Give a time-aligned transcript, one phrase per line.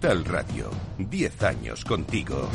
[0.00, 2.48] Capital Radio, 10 años contigo.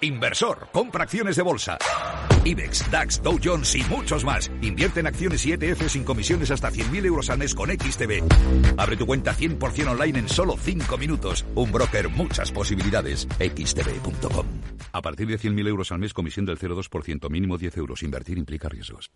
[0.00, 1.78] Inversor, compra acciones de bolsa.
[2.44, 4.50] IBEX, DAX, Dow Jones y muchos más.
[4.62, 8.22] Invierte en acciones y ETF sin comisiones hasta 100.000 euros al mes con XTB.
[8.76, 11.44] Abre tu cuenta 100% online en solo 5 minutos.
[11.56, 13.26] Un broker, muchas posibilidades.
[13.38, 14.46] XTB.com.
[14.92, 18.02] A partir de 100.000 euros al mes, comisión del 0,2%, mínimo 10 euros.
[18.02, 19.10] Invertir implica riesgos.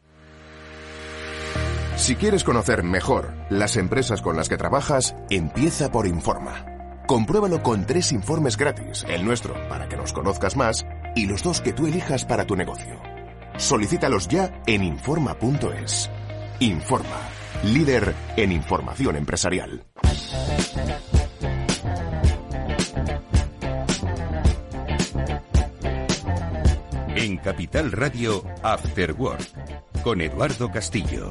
[1.97, 6.67] Si quieres conocer mejor las empresas con las que trabajas, empieza por Informa.
[7.07, 10.85] Compruébalo con tres informes gratis, el nuestro para que nos conozcas más
[11.15, 13.16] y los dos que tú elijas para tu negocio.
[13.59, 16.11] Solicítalos ya en Informa.es.
[16.61, 17.21] Informa,
[17.65, 19.85] líder en información empresarial.
[27.17, 31.31] En Capital Radio, After Work, con Eduardo Castillo.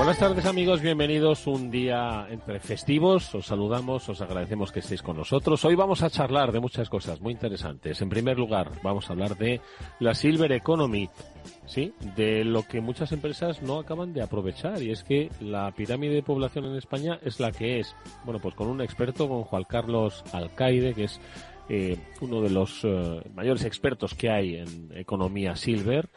[0.00, 3.34] Buenas tardes amigos, bienvenidos un día entre festivos.
[3.34, 5.62] Os saludamos, os agradecemos que estéis con nosotros.
[5.66, 8.00] Hoy vamos a charlar de muchas cosas muy interesantes.
[8.00, 9.60] En primer lugar, vamos a hablar de
[9.98, 11.10] la Silver Economy,
[11.66, 16.14] sí, de lo que muchas empresas no acaban de aprovechar y es que la pirámide
[16.14, 17.94] de población en España es la que es.
[18.24, 21.20] Bueno, pues con un experto, con Juan Carlos Alcaide, que es
[21.68, 26.08] eh, uno de los eh, mayores expertos que hay en economía silver.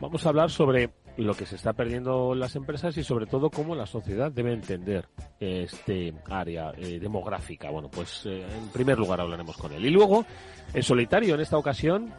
[0.00, 3.74] Vamos a hablar sobre lo que se está perdiendo las empresas y sobre todo cómo
[3.74, 5.08] la sociedad debe entender
[5.40, 7.70] este área eh, demográfica.
[7.70, 9.84] Bueno, pues eh, en primer lugar hablaremos con él.
[9.84, 10.24] Y luego,
[10.72, 12.12] en solitario, en esta ocasión,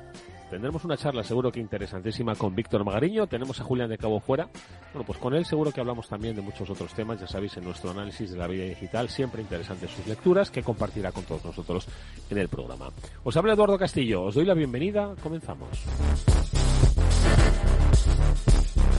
[0.50, 3.28] tendremos una charla seguro que interesantísima con Víctor Magariño.
[3.28, 4.50] Tenemos a Julián de Cabo Fuera.
[4.94, 7.20] Bueno, pues con él seguro que hablamos también de muchos otros temas.
[7.20, 11.12] Ya sabéis, en nuestro análisis de la vida digital, siempre interesantes sus lecturas que compartirá
[11.12, 11.88] con todos nosotros
[12.30, 12.90] en el programa.
[13.24, 14.24] Os habla Eduardo Castillo.
[14.24, 15.14] Os doy la bienvenida.
[15.22, 15.70] Comenzamos.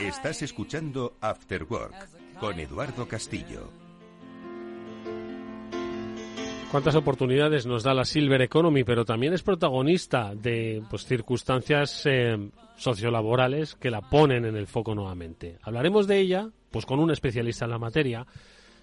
[0.00, 1.94] Estás escuchando After Work
[2.38, 3.70] con Eduardo Castillo.
[6.70, 12.50] Cuántas oportunidades nos da la Silver Economy, pero también es protagonista de pues, circunstancias eh,
[12.76, 15.58] sociolaborales que la ponen en el foco nuevamente.
[15.62, 18.26] Hablaremos de ella, pues con un especialista en la materia.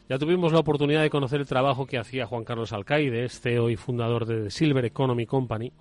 [0.07, 3.75] Ya tuvimos la oportunidad de conocer el trabajo que hacía Juan Carlos Alcaides, CEO y
[3.75, 5.73] fundador de Silver Economy Company,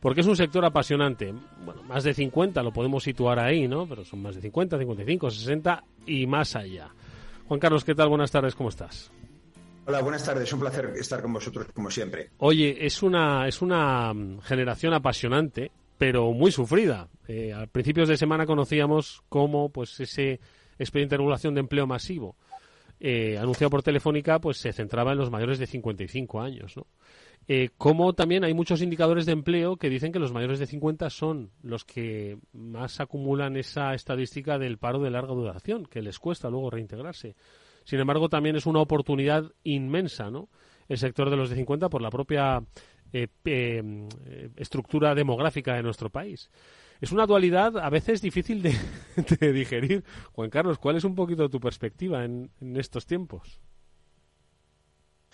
[0.00, 1.34] porque es un sector apasionante.
[1.66, 3.86] Bueno, más de 50 lo podemos situar ahí, ¿no?
[3.86, 6.88] Pero son más de 50, 55, 60 y más allá.
[7.46, 8.08] Juan Carlos, ¿qué tal?
[8.08, 9.12] Buenas tardes, ¿cómo estás?
[9.86, 10.50] Hola, buenas tardes.
[10.50, 12.30] Un placer estar con vosotros como siempre.
[12.38, 17.08] Oye, es una, es una mm, generación apasionante, pero muy sufrida.
[17.26, 20.40] Eh, a principios de semana conocíamos cómo pues ese
[20.78, 22.36] expediente de regulación de empleo masivo
[23.00, 26.86] eh, anunciado por Telefónica pues se centraba en los mayores de 55 años, ¿no?
[27.50, 31.08] Eh, como también hay muchos indicadores de empleo que dicen que los mayores de 50
[31.08, 36.50] son los que más acumulan esa estadística del paro de larga duración, que les cuesta
[36.50, 37.36] luego reintegrarse.
[37.84, 40.50] Sin embargo, también es una oportunidad inmensa, ¿no?
[40.88, 42.62] El sector de los de 50 por la propia
[43.14, 46.50] eh, eh, estructura demográfica de nuestro país.
[47.00, 48.62] Es una dualidad a veces difícil
[49.40, 50.04] de, digerir.
[50.32, 53.60] Juan Carlos, ¿cuál es un poquito tu perspectiva en estos tiempos?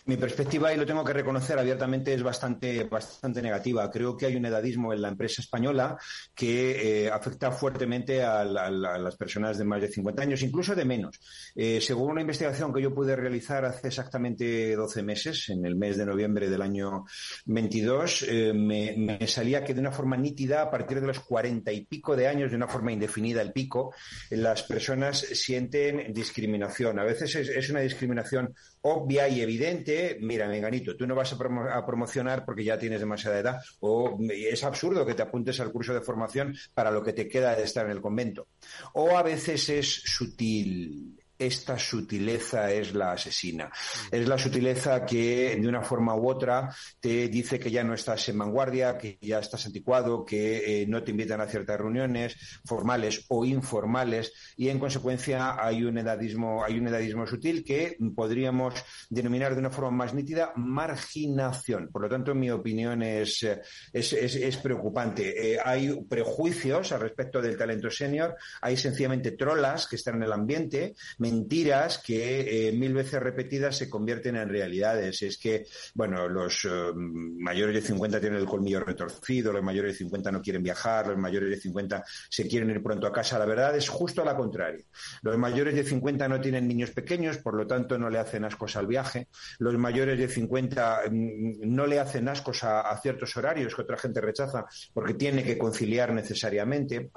[0.07, 3.91] Mi perspectiva, y lo tengo que reconocer abiertamente, es bastante, bastante negativa.
[3.91, 5.97] Creo que hay un edadismo en la empresa española
[6.35, 11.19] que eh, afecta fuertemente a, las personas de más de 50 años, incluso de menos.
[11.55, 15.97] Eh, según una investigación que yo pude realizar hace exactamente 12 meses, en el mes
[15.97, 17.07] de noviembre del año
[17.47, 21.87] 22, eh, me, salía que de una forma nítida, a partir de los 40 y
[21.87, 23.95] pico de años, de una forma indefinida el pico,
[24.29, 26.99] las personas sienten discriminación.
[26.99, 32.45] A veces es una discriminación obvia y evidente, mira, Menganito, tú no vas a, promocionar
[32.45, 36.55] porque ya tienes demasiada edad, o es absurdo que te apuntes al curso de formación
[36.75, 38.49] para lo que te queda de estar en el convento.
[38.95, 43.71] O a veces es sutil, esta sutileza es la asesina.
[44.11, 48.29] Es la sutileza que de una forma u otra te dice que ya no estás
[48.29, 53.25] en vanguardia, que ya estás anticuado, que eh, no te invitan a ciertas reuniones formales
[53.29, 58.75] o informales y en consecuencia hay un edadismo, hay un edadismo sutil que podríamos
[59.11, 61.89] denominar de una forma más nítida marginación.
[61.91, 63.61] Por lo tanto, en mi opinión es, eh,
[63.93, 65.55] es, preocupante.
[65.55, 70.33] Eh, hay prejuicios al respecto del talento senior, hay sencillamente trolas que están en el
[70.33, 70.95] ambiente,
[71.35, 75.23] mentiras que mil veces repetidas se convierten en realidades.
[75.23, 80.33] Es que, bueno, los mayores de 50 tienen el colmillo retorcido, los mayores de 50
[80.33, 83.39] no quieren viajar, los mayores de 50 se quieren ir pronto a casa.
[83.39, 84.85] La verdad es justo a la contraria.
[85.23, 88.77] Los mayores de 50 no tienen niños pequeños, por lo tanto no le hacen ascos
[88.77, 89.29] al viaje.
[89.59, 94.21] Los mayores de 50 mm, no le hacen ascos a, ciertos horarios que otra gente
[94.21, 97.11] rechaza porque tiene que conciliar necesariamente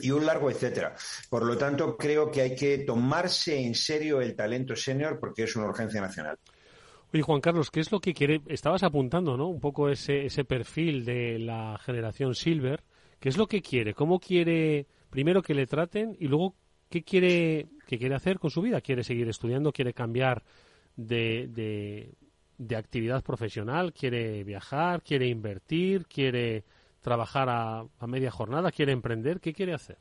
[0.00, 0.94] y un largo etcétera.
[1.28, 5.56] Por lo tanto, creo que hay que tomarse en serio el talento senior porque es
[5.56, 6.38] una urgencia nacional.
[7.12, 8.40] Oye, Juan Carlos, ¿qué es lo que quiere?
[8.48, 9.46] Estabas apuntando, ¿no?
[9.46, 12.82] Un poco ese, ese perfil de la generación Silver.
[13.20, 13.94] ¿Qué es lo que quiere?
[13.94, 16.56] ¿Cómo quiere, primero, que le traten y luego,
[16.90, 18.80] qué quiere, qué quiere hacer con su vida?
[18.80, 19.72] ¿Quiere seguir estudiando?
[19.72, 20.42] ¿Quiere cambiar
[20.96, 22.14] de, de,
[22.58, 23.92] de actividad profesional?
[23.92, 25.02] ¿Quiere viajar?
[25.02, 26.06] ¿Quiere invertir?
[26.06, 26.64] ¿Quiere
[27.04, 28.72] trabajar a, a media jornada?
[28.72, 29.38] ¿Quiere emprender?
[29.38, 29.98] ¿Qué quiere hacer?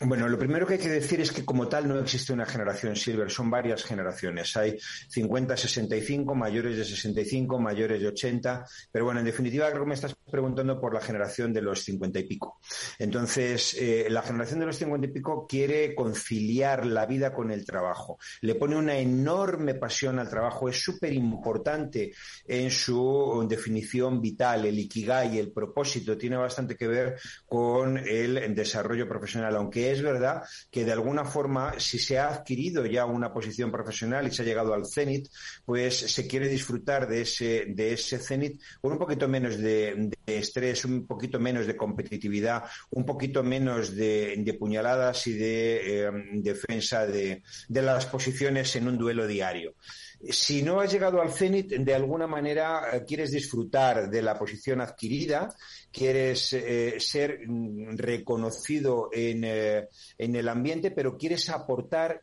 [0.00, 2.96] Bueno, lo primero que hay que decir es que como tal no existe una generación
[2.96, 4.56] silver, son varias generaciones.
[4.56, 4.78] Hay
[5.08, 9.94] 50, 65, mayores de 65, mayores de 80, pero bueno, en definitiva creo que me
[9.94, 12.60] estás preguntando por la generación de los 50 y pico.
[12.98, 17.64] Entonces, eh, la generación de los 50 y pico quiere conciliar la vida con el
[17.64, 18.18] trabajo.
[18.42, 22.12] Le pone una enorme pasión al trabajo, es súper importante
[22.46, 27.16] en su definición vital, el ikigai, el propósito, tiene bastante que ver
[27.46, 32.86] con el desarrollo profesional, aunque es verdad que de alguna forma, si se ha adquirido
[32.86, 35.28] ya una posición profesional y se ha llegado al cenit,
[35.64, 40.84] pues se quiere disfrutar de ese, de ese cenit con un poquito menos de, estrés,
[40.84, 47.42] un poquito menos de competitividad, un poquito menos de, puñaladas y de eh, defensa de,
[47.68, 49.74] de las posiciones en un duelo diario
[50.20, 54.80] si no has llegado al cenit, de alguna manera eh, quieres disfrutar de la posición
[54.80, 55.48] adquirida,
[55.92, 62.22] quieres eh, ser mm, reconocido eh, en, el ambiente, pero quieres aportar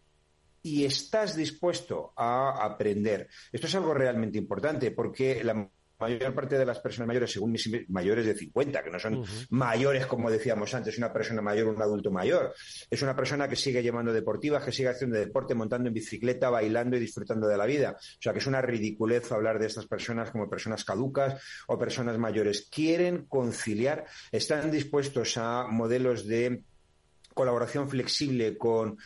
[0.62, 3.30] y estás dispuesto a aprender.
[3.52, 7.70] Esto es algo realmente importante porque la mayor parte de las personas mayores, según mis
[7.90, 12.12] mayores de 50, que no son mayores como decíamos antes, una persona mayor, un adulto
[12.12, 12.54] mayor,
[12.90, 16.98] es una persona que sigue llevando deportivas, que sigue haciendo deporte, montando en bicicleta, bailando
[16.98, 17.96] y disfrutando de la vida.
[17.98, 22.18] O sea que es una ridiculez hablar de estas personas como personas caducas o personas
[22.18, 22.68] mayores.
[22.70, 26.64] Quieren conciliar, están dispuestos a modelos de
[27.36, 28.98] colaboración flexible con,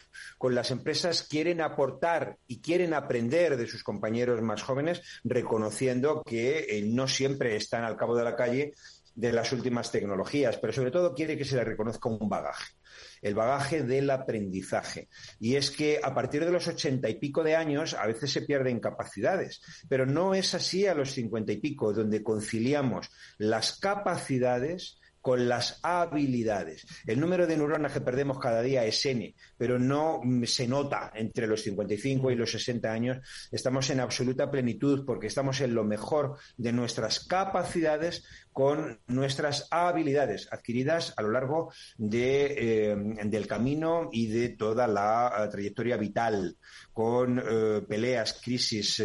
[0.42, 6.84] las empresas quieren aportar y quieren aprender de sus compañeros más jóvenes, reconociendo que eh,
[6.86, 8.74] no siempre están al cabo de la calle
[9.16, 12.74] de las últimas tecnologías, pero sobre todo quiere que se le reconozca un bagaje,
[13.22, 15.10] el bagaje del aprendizaje.
[15.40, 18.44] Y es que a partir de los ochenta y pico de años a veces se
[18.44, 19.60] pierden capacidades,
[19.90, 23.10] pero no es así a los cincuenta y pico, donde conciliamos
[23.40, 26.86] las capacidades con las habilidades.
[27.06, 31.48] El número de neuronas que perdemos cada día es N, pero no se nota entre
[31.48, 33.18] los 55 y los 60 años.
[33.52, 40.50] Estamos en absoluta plenitud porque estamos en lo mejor de nuestras capacidades con nuestras habilidades
[40.52, 42.96] adquiridas a lo largo de, eh,
[43.26, 46.58] del camino y de toda la eh, trayectoria vital,
[46.92, 49.02] con eh, peleas, crisis,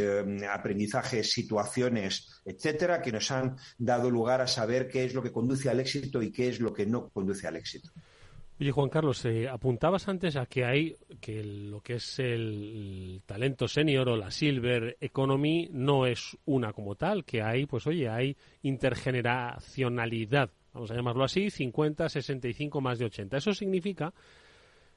[0.50, 5.70] aprendizajes, situaciones, etcétera, que nos han dado lugar a saber qué es lo que conduce
[5.70, 7.90] al éxito y qué es lo que no conduce al éxito.
[8.60, 14.08] Oye, Juan Carlos, apuntabas antes a que hay que lo que es el, talento senior
[14.08, 20.50] o la silver economy no es una como tal, que hay, pues oye, hay intergeneracionalidad,
[20.72, 23.38] vamos a llamarlo así, 50, 65, más de 80.
[23.38, 24.14] Eso significa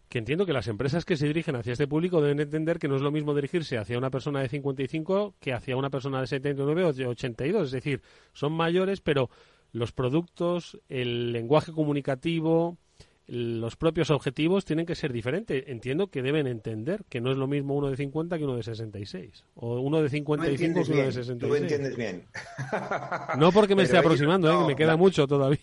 [0.07, 2.95] que entiendo que las empresas que se dirigen hacia este público deben entender que no
[2.95, 6.85] es lo mismo dirigirse hacia una persona de 55 que hacia una persona de 79
[6.85, 7.65] o de 82.
[7.65, 8.01] Es decir,
[8.33, 9.29] son mayores, pero
[9.77, 12.77] los productos, el lenguaje comunicativo,
[13.27, 15.65] los propios objetivos tienen que ser diferentes.
[15.67, 18.63] Entiendo que deben entender que no es lo mismo uno de 50 que uno de
[18.63, 19.43] 66.
[19.55, 21.39] O uno de 55 que uno de 66.
[21.39, 22.25] Tú entiendes bien.
[23.37, 24.67] no porque me esté aproximando, ¿eh?
[24.67, 25.59] me queda mucho todavía.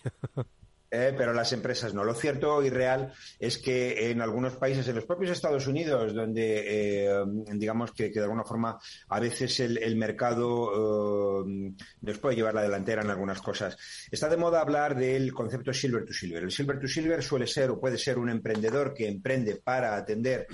[0.95, 2.03] Eh, pero las empresas no.
[2.03, 6.63] Lo cierto y real es que en algunos países, en los propios Estados Unidos, donde
[6.65, 7.23] eh,
[7.53, 13.01] digamos que, de alguna forma a veces el, mercado eh, nos puede llevar la delantera
[13.01, 13.77] en algunas cosas,
[14.11, 16.43] está de moda hablar del concepto silver to silver.
[16.43, 20.47] El silver to silver suele ser o puede ser un emprendedor que emprende para atender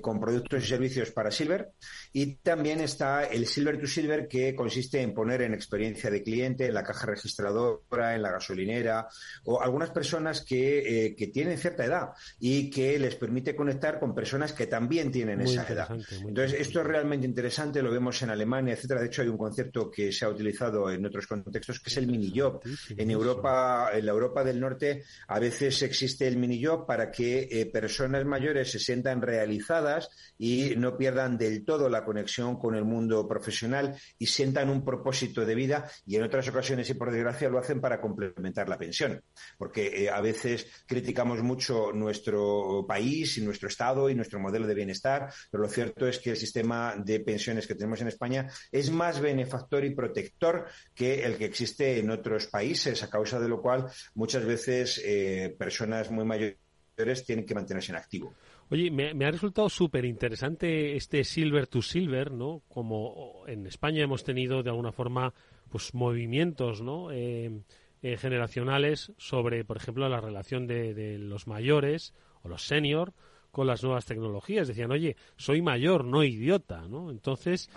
[0.00, 1.72] con productos y servicios para silver
[2.12, 6.66] y también está el silver to silver que consiste en poner en experiencia de cliente,
[6.66, 9.08] en la caja registradora, en la gasolinera
[9.44, 12.08] o algunas personas que, eh, que, tienen cierta edad
[12.40, 15.88] y que les permite conectar con personas que también tienen esa edad.
[16.26, 19.00] Entonces, esto es realmente interesante, lo vemos en Alemania, etcétera.
[19.00, 22.08] De hecho, hay un concepto que se ha utilizado en otros contextos que es el
[22.08, 22.60] mini job.
[22.96, 27.48] En Europa, en la Europa del Norte, a veces existe el mini job para que
[27.50, 32.84] eh, personas mayores se sientan realizadas y no pierdan del todo la conexión con el
[32.84, 37.48] mundo profesional y sientan un propósito de vida y en otras ocasiones y por desgracia
[37.48, 39.22] lo hacen para complementar la pensión
[39.58, 44.74] porque eh, a veces criticamos mucho nuestro país y nuestro Estado y nuestro modelo de
[44.74, 48.90] bienestar, pero lo cierto es que el sistema de pensiones que tenemos en España es
[48.90, 53.60] más benefactor y protector que el que existe en otros países, a causa de lo
[53.60, 58.34] cual muchas veces eh, personas muy mayores tienen que mantenerse en activo.
[58.70, 62.62] Oye, me, ha resultado súper interesante este silver to silver, ¿no?
[62.68, 65.34] Como en España hemos tenido de alguna forma
[65.68, 67.10] pues movimientos, ¿no?
[67.10, 67.62] Eh,
[68.02, 73.12] eh, generacionales sobre, por ejemplo, la relación de, los mayores o los senior
[73.50, 74.68] con las nuevas tecnologías.
[74.68, 77.10] Decían, oye, soy mayor, no idiota, ¿no?
[77.10, 77.68] Entonces,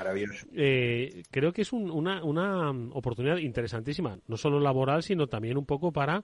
[0.53, 5.91] eh, creo que es una, una oportunidad interesantísima, no solo laboral, sino también un poco
[5.91, 6.23] para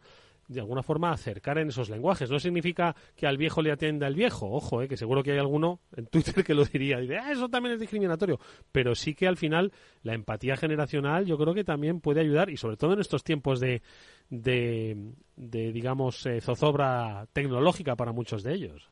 [0.50, 2.30] de alguna forma acercar en esos lenguajes.
[2.30, 5.38] No significa que al viejo le atienda el viejo, ojo, eh, que seguro que hay
[5.38, 8.40] alguno en Twitter que lo diría, y ah, eso también es discriminatorio,
[8.72, 12.58] pero sí que al final la empatía generacional yo creo que también puede ayudar, y
[12.58, 13.84] sobre todo en estos tiempos de,
[14.30, 18.90] de, digamos, eh, zozobra tecnológica para muchos de ellos.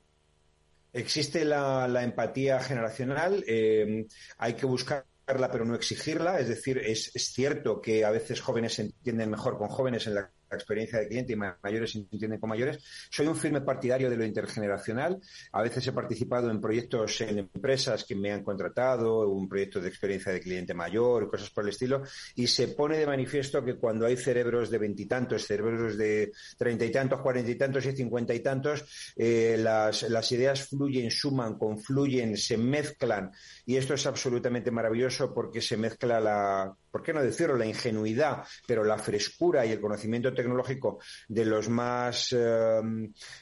[0.93, 4.05] Existe la, empatía generacional, eh,
[4.37, 5.05] hay que buscarla
[5.51, 9.57] pero no exigirla, es decir, es, es, cierto que a veces jóvenes se entienden mejor
[9.57, 12.83] con jóvenes en la experiencia de cliente y mayores entienden con mayores.
[13.09, 15.19] Soy un firme partidario de lo intergeneracional.
[15.51, 19.89] A veces he participado en proyectos en empresas que me han contratado, un proyecto de
[19.89, 22.03] experiencia de cliente mayor, cosas por el estilo,
[22.35, 26.91] y se pone de manifiesto que cuando hay cerebros de veintitantos, cerebros de treinta y
[26.91, 32.37] tantos, cuarenta y tantos y cincuenta y tantos, eh, las, las ideas fluyen, suman, confluyen,
[32.37, 33.31] se mezclan,
[33.65, 38.43] y esto es absolutamente maravilloso porque se mezcla la ¿por qué no decirlo?, la ingenuidad,
[38.65, 42.81] pero la frescura y el conocimiento tecnológico de los más eh,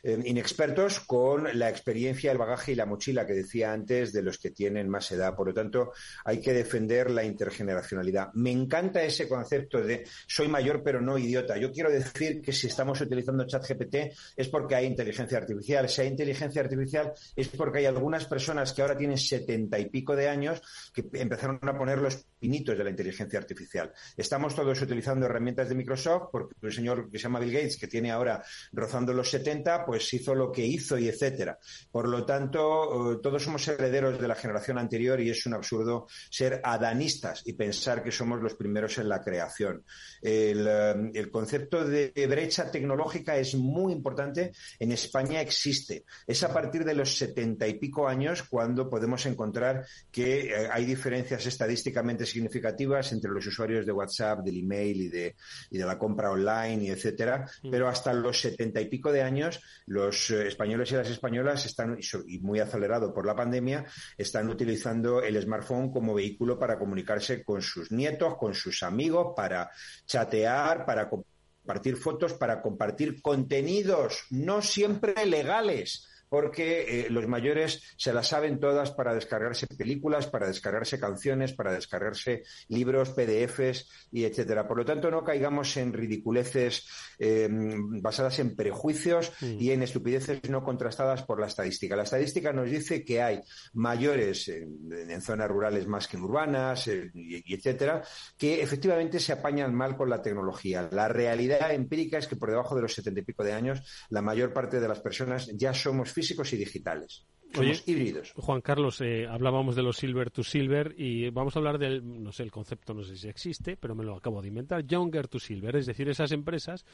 [0.03, 4.39] eh, inexpertos con la experiencia, el bagaje y la mochila que decía antes de los
[4.39, 5.33] que tienen más edad.
[5.37, 5.93] Por lo tanto,
[6.25, 8.33] hay que defender la intergeneracionalidad.
[8.33, 11.55] Me encanta ese concepto de soy mayor pero no idiota.
[11.55, 13.95] Yo quiero decir que si estamos utilizando ChatGPT
[14.35, 15.87] es porque hay inteligencia artificial.
[15.87, 20.13] Si hay inteligencia artificial es porque hay algunas personas que ahora tienen setenta y pico
[20.13, 20.61] de años
[20.93, 23.91] que empezaron a poner los pinitos de la inteligencia artificial.
[24.15, 27.87] Estamos todos utilizando herramientas de Microsoft porque un señor que se llama Bill Gates, que
[27.87, 31.57] tiene ahora rozando los 70, pues hizo lo que hizo y etcétera.
[31.91, 36.07] Por lo tanto, eh, todos somos herederos de la generación anterior y es un absurdo
[36.29, 39.83] ser adanistas y pensar que somos los primeros en la creación.
[40.21, 44.51] El, eh, el concepto de brecha tecnológica es muy importante.
[44.79, 46.05] En España existe.
[46.27, 50.85] Es a partir de los setenta y pico años cuando podemos encontrar que eh, hay
[50.85, 55.35] diferencias estadísticamente significativas entre los usuarios de WhatsApp, del email y de,
[55.71, 57.71] y de la compra online y etcétera, mm.
[57.71, 61.97] pero hasta los setenta y pico de años los eh, españoles y las españolas están,
[62.27, 63.85] y muy acelerado por la pandemia,
[64.17, 69.71] están utilizando el smartphone como vehículo para comunicarse con sus nietos, con sus amigos, para
[70.05, 78.13] chatear, para compartir fotos, para compartir contenidos no siempre legales porque eh, los mayores se
[78.13, 84.67] las saben todas para descargarse películas, para descargarse canciones, para descargarse libros, PDFs y etcétera.
[84.67, 86.87] Por lo tanto, no caigamos en ridiculeces
[87.19, 91.95] eh, basadas en prejuicios y en estupideces no contrastadas por la estadística.
[91.95, 93.41] La estadística nos dice que hay
[93.73, 98.03] mayores en, zonas rurales más que en urbanas eh, y, etcétera,
[98.37, 100.89] que efectivamente se apañan mal con la tecnología.
[100.91, 104.21] La realidad empírica es que por debajo de los setenta y pico de años, la
[104.21, 107.25] mayor parte de las personas ya somos físicos y digitales.
[107.53, 108.33] Somos híbridos.
[108.35, 112.31] Juan Carlos, eh, hablábamos de los silver to silver y vamos a hablar del, no
[112.31, 115.39] sé, el concepto no sé si existe, pero me lo acabo de inventar, younger to
[115.39, 116.85] silver, es decir, esas empresas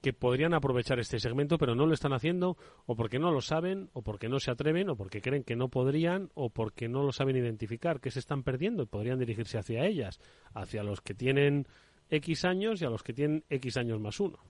[0.00, 3.88] que podrían aprovechar este segmento, pero no lo están haciendo, o porque no lo saben,
[3.92, 7.12] o porque no se atreven, o porque creen que no podrían, o porque no lo
[7.12, 10.18] saben identificar, que se están perdiendo y podrían dirigirse hacia ellas,
[10.54, 11.68] hacia los que tienen
[12.10, 14.40] X años y a los que tienen X años más uno.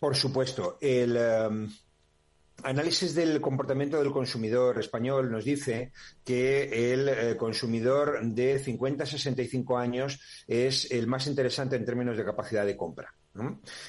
[0.00, 0.78] Por supuesto.
[0.80, 1.16] El.
[1.16, 1.68] Em,
[2.62, 5.92] análisis del comportamiento del consumidor español nos dice
[6.24, 12.16] que el eh, consumidor de 50 a 65 años es el más interesante en términos
[12.16, 13.14] de capacidad de compra.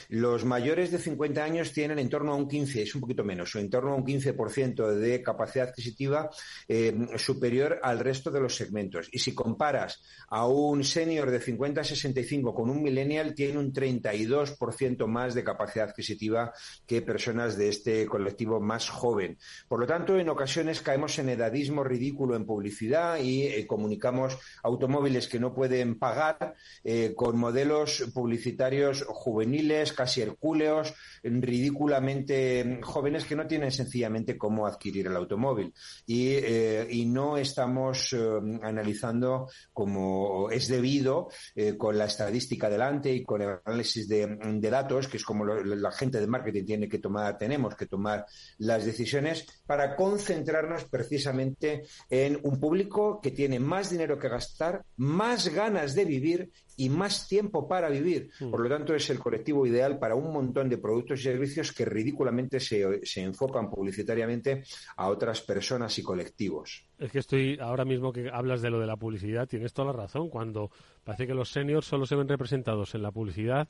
[0.10, 3.56] Los mayores de 50 años tienen en torno a un 15, es un poquito menos,
[3.56, 6.30] o en torno a un 15% de capacidad adquisitiva
[6.68, 9.10] eh, superior al resto de los segmentos.
[9.12, 13.74] Y si comparas a un senior de 50 a 65 con un millennial, tiene un
[13.74, 16.54] 32% más de capacidad adquisitiva
[16.86, 19.38] que personas de este colectivo más joven.
[19.68, 25.28] Por lo tanto, en ocasiones caemos en edadismo ridículo en publicidad y eh, comunicamos automóviles
[25.28, 33.46] que no pueden pagar eh, con modelos publicitarios juveniles, casi hercúleos, ridículamente jóvenes que no
[33.46, 35.74] tienen sencillamente cómo adquirir el automóvil.
[36.06, 38.20] Y, eh, no estamos eh,
[38.62, 44.38] analizando como es debido eh, con la estadística delante y con el análisis de,
[44.70, 48.26] datos, que es como la gente de marketing tiene que tomar, tenemos que tomar
[48.60, 55.48] las decisiones para concentrarnos precisamente en un público que tiene más dinero que gastar, más
[55.50, 58.32] ganas de vivir y más tiempo para vivir.
[58.40, 58.50] Mm.
[58.50, 61.86] Por lo tanto, es el colectivo ideal para un montón de productos y servicios que
[61.86, 64.64] ridículamente se, se enfocan publicitariamente
[64.96, 66.88] a otras personas y colectivos.
[66.98, 70.00] Es que estoy ahora mismo que hablas de lo de la publicidad, tienes toda la
[70.02, 70.32] razón.
[70.32, 70.72] Cuando
[71.04, 73.70] parece que los seniors solo se ven representados en la publicidad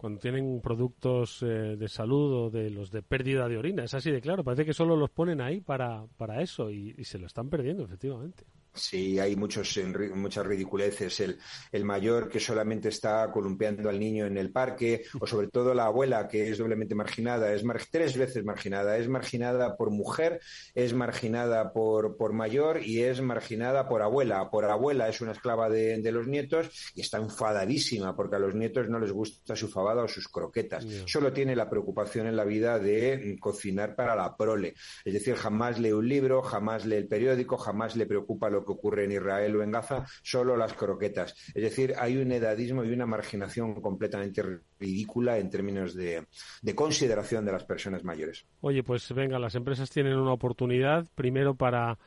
[0.00, 3.84] cuando tienen productos eh, de salud o de los de pérdida de orina.
[3.84, 7.18] Es así de claro, parece que solo los ponen ahí para, para eso y se
[7.18, 8.46] lo están perdiendo, efectivamente.
[8.72, 9.78] Sí, hay muchos,
[10.14, 11.20] muchas ridiculeces.
[11.20, 11.38] El,
[11.72, 15.86] el, mayor que solamente está columpiando al niño en el parque, o sobre todo la
[15.86, 18.96] abuela que es doblemente marginada, es tres veces marginada.
[18.96, 20.40] Es marginada por mujer,
[20.74, 24.50] es marginada por, por mayor y es marginada por abuela.
[24.50, 28.54] Por abuela es una esclava de, de, los nietos y está enfadadísima porque a los
[28.54, 30.86] nietos no les gusta su fabada o sus croquetas.
[31.06, 34.74] Solo tiene la preocupación en la vida de cocinar para la prole.
[35.04, 38.72] Es decir, jamás lee un libro, jamás lee el periódico, jamás le preocupa lo que
[38.72, 41.34] ocurre en Israel o en Gaza, solo las croquetas.
[41.54, 44.42] Es decir, hay un edadismo y una marginación completamente
[44.78, 46.26] ridícula en términos de,
[46.74, 48.46] consideración de las personas mayores.
[48.60, 51.98] Oye, pues venga, las empresas tienen una oportunidad, primero para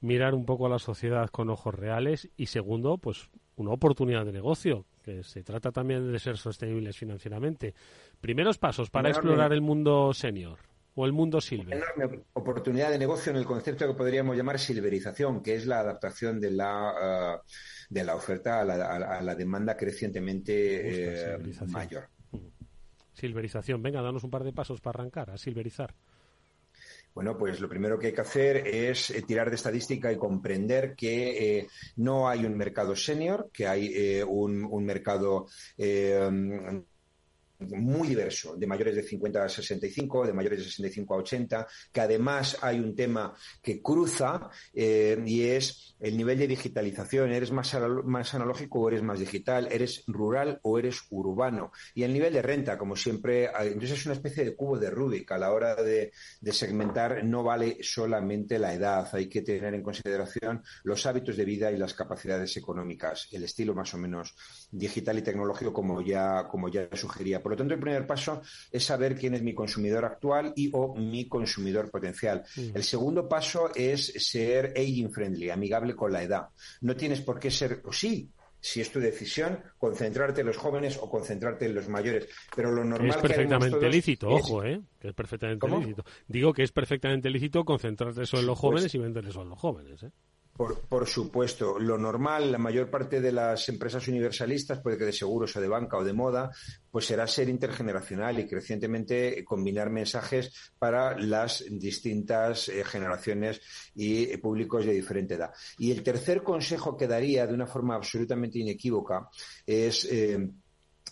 [0.00, 4.32] mirar un poco a la sociedad con ojos reales y segundo, pues una oportunidad de
[4.32, 7.74] negocio, que se trata también de ser sostenibles financieramente.
[8.20, 10.58] Primeros pasos para explorar el mundo senior
[10.94, 11.76] o el mundo silver?
[11.76, 15.80] Una enorme oportunidad de negocio en el concepto que podríamos llamar silverización, que es la
[15.80, 22.08] adaptación de la, uh, de la oferta a la, a la, demanda crecientemente eh, mayor.
[23.12, 23.82] Silverización.
[23.82, 25.94] Venga, danos un par de pasos para arrancar a silverizar.
[27.18, 30.94] Bueno, pues lo primero que hay que hacer es eh, tirar de estadística y comprender
[30.94, 35.48] que eh, no hay un mercado senior, que hay eh, un, un, mercado
[37.60, 42.00] muy diverso, de mayores de 50 a 65, de mayores de 65 a 80, que
[42.00, 47.32] además hay un tema que cruza eh, y es el nivel de digitalización.
[47.32, 49.68] ¿Eres más, más analógico o eres más digital?
[49.70, 51.72] ¿Eres rural o eres urbano?
[51.94, 55.32] Y el nivel de renta, como siempre, entonces es una especie de cubo de Rubik.
[55.32, 59.82] A la hora de, de segmentar no vale solamente la edad, hay que tener en
[59.82, 64.34] consideración los hábitos de vida y las capacidades económicas, el estilo más o menos
[64.70, 67.42] digital y tecnológico como ya, como ya sugería.
[67.48, 70.94] Por lo tanto, el primer paso es saber quién es mi consumidor actual y o
[70.94, 72.44] mi consumidor potencial.
[72.56, 72.76] Mm.
[72.76, 76.48] El segundo paso es ser aging friendly, amigable con la edad.
[76.82, 78.28] No tienes por qué ser, sí,
[78.60, 82.28] si es tu decisión, concentrarte en los jóvenes o concentrarte en los mayores.
[82.54, 84.82] Pero lo normal es perfectamente lícito, ojo, ¿eh?
[85.00, 86.04] Que es perfectamente lícito.
[86.26, 89.46] Digo que es perfectamente lícito concentrarte solo en los pues jóvenes y vender eso a
[89.46, 90.10] los jóvenes, ¿eh?
[90.58, 95.54] Por, supuesto, lo normal, la mayor parte de las empresas universalistas, puede que de seguros
[95.54, 96.50] o de banca o de moda,
[96.90, 103.60] pues será ser intergeneracional y crecientemente combinar mensajes para las distintas eh, generaciones
[103.94, 105.52] y públicos de diferente edad.
[105.78, 109.28] Y el tercer consejo que daría de una forma absolutamente inequívoca
[109.64, 110.44] es eh,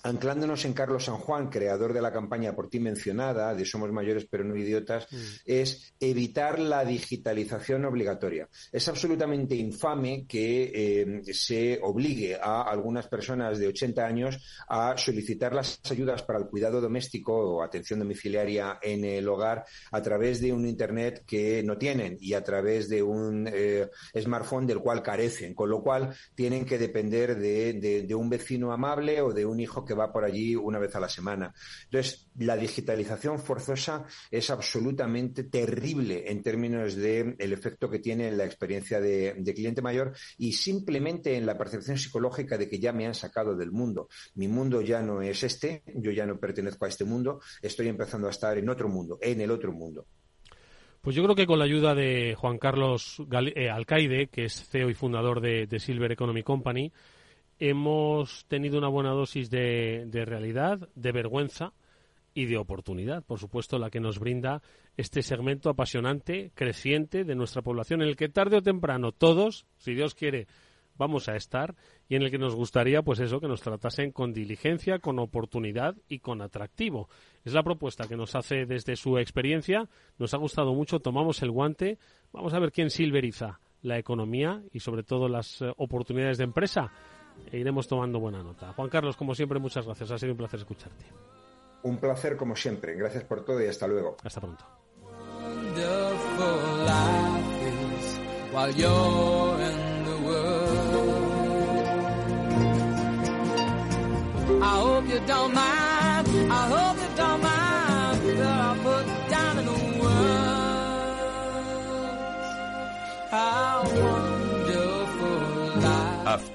[0.06, 4.26] anclándonos en Carlos San Juan, creador de la campaña por ti mencionada, de Somos mayores
[4.30, 5.16] pero no idiotas, mm.
[5.44, 8.48] es evitar la digitalización obligatoria.
[8.72, 14.38] Es absolutamente infame que eh, se obligue a algunas personas de 80 años
[14.68, 20.02] a solicitar las ayudas para el cuidado doméstico o atención domiciliaria en el hogar a
[20.02, 24.78] través de un Internet que no tienen y a través de un eh, smartphone del
[24.78, 29.44] cual carecen, con lo cual tienen que depender de, de un vecino amable o de
[29.44, 31.52] un hijo que va por allí una vez a la semana.
[31.84, 38.38] Entonces, la digitalización forzosa es absolutamente terrible en términos del el efecto que tiene en
[38.38, 42.92] la experiencia de, de cliente mayor y simplemente en la percepción psicológica de que ya
[42.92, 44.08] me han sacado del mundo.
[44.34, 48.28] Mi mundo ya no es este, yo ya no pertenezco a este mundo, estoy empezando
[48.28, 50.06] a estar en otro mundo, en el otro mundo.
[51.06, 53.22] Pues yo creo que con la ayuda de Juan Carlos
[53.54, 56.92] eh, Alcaide, que es CEO y fundador de, Silver Economy Company,
[57.58, 61.72] hemos tenido una buena dosis de, realidad, de vergüenza
[62.34, 64.62] y de oportunidad, por supuesto, la que nos brinda
[64.96, 69.94] este segmento apasionante, creciente de nuestra población, en el que tarde o temprano todos, si
[69.94, 70.46] Dios quiere,
[70.98, 71.74] vamos a estar
[72.08, 75.96] y en el que nos gustaría, pues eso, que nos tratasen con diligencia, con oportunidad
[76.08, 77.08] y con atractivo.
[77.44, 79.88] Es la propuesta que nos hace desde su experiencia.
[80.18, 81.98] Nos ha gustado mucho, tomamos el guante.
[82.32, 86.92] Vamos a ver quién silveriza la economía y sobre todo las eh, oportunidades de empresa.
[87.50, 88.72] E iremos tomando buena nota.
[88.72, 90.10] Juan Carlos, como siempre, muchas gracias.
[90.10, 91.04] Ha sido un placer escucharte.
[91.82, 92.94] Un placer como siempre.
[92.94, 94.16] Gracias por todo y hasta luego.
[94.24, 94.64] Hasta pronto.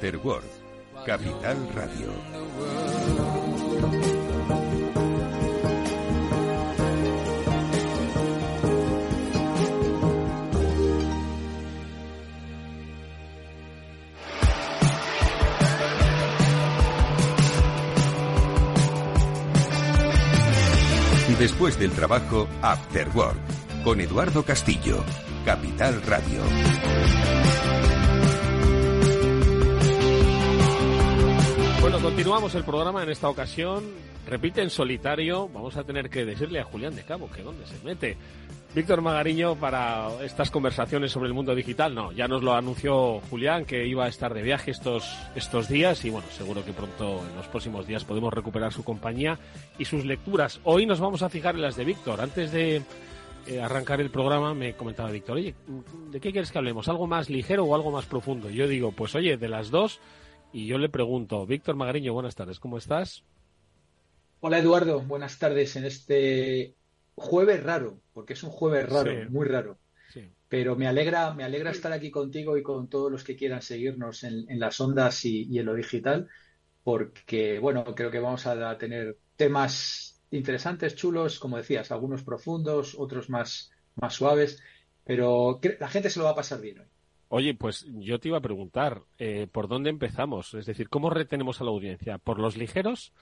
[0.04, 0.61] I
[1.06, 2.12] Capital Radio.
[21.42, 23.40] Después del trabajo, After Work,
[23.84, 25.04] con Eduardo Castillo,
[25.44, 27.41] Capital Radio.
[31.82, 33.84] Bueno, continuamos el programa en esta ocasión.
[34.28, 35.50] Repite en solitario.
[35.50, 38.18] Vamos a tener que decirle a Julián de Cabo que dónde se mete.
[38.76, 41.96] Víctor Magariño para estas conversaciones sobre el mundo digital.
[41.96, 46.06] No, ya nos lo anunció Julián que iba a estar de viaje estos, estos días
[46.06, 49.40] y bueno, seguro que pronto en los próximos días podemos recuperar su compañía
[49.80, 50.62] y sus lecturas.
[50.64, 52.22] Hoy nos vamos a fijar en las de Víctor.
[52.22, 52.84] Antes de
[53.48, 55.56] eh, arrancar el programa me comentaba Víctor, oye,
[56.12, 56.88] ¿de qué quieres que hablemos?
[56.88, 58.52] ¿Algo más ligero o algo más profundo?
[58.52, 60.00] yo digo, pues oye, de las dos.
[60.54, 63.24] Y yo le pregunto, Víctor Magariño, buenas tardes, ¿cómo estás?
[64.42, 66.76] Hola Eduardo, buenas tardes en este
[67.16, 69.78] jueves raro, porque es un jueves raro, muy raro.
[70.50, 74.26] Pero me alegra, me alegra estar aquí contigo y con todos los que quieran seguirnos
[74.26, 76.28] en, las ondas y, en lo digital,
[76.84, 83.30] porque bueno, creo que vamos a tener temas interesantes, chulos, como decías, algunos profundos, otros
[83.30, 84.62] más, más suaves,
[85.06, 86.91] pero la gente se lo va a pasar bien hoy.
[87.34, 90.54] Oye, pues yo te iba a preguntar, eh, ¿por dónde empezamos?
[90.54, 92.18] Es decir, ¿cómo retenemos a la audiencia?
[92.18, 93.14] ¿Por los ligeros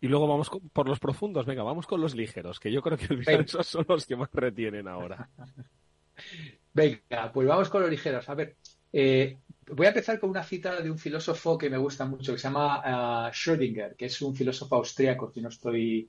[0.00, 1.46] y luego vamos por los profundos.
[1.46, 4.86] Venga, vamos con los ligeros, que yo creo que esos son los que más retienen
[4.88, 5.28] ahora.
[6.72, 8.28] Venga, pues vamos con los ligeros.
[8.28, 8.56] A ver,
[8.92, 12.38] eh, voy a empezar con una cita de un filósofo que me gusta mucho, que
[12.38, 16.08] se llama uh, Schrödinger, que es un filósofo austríaco, si no estoy,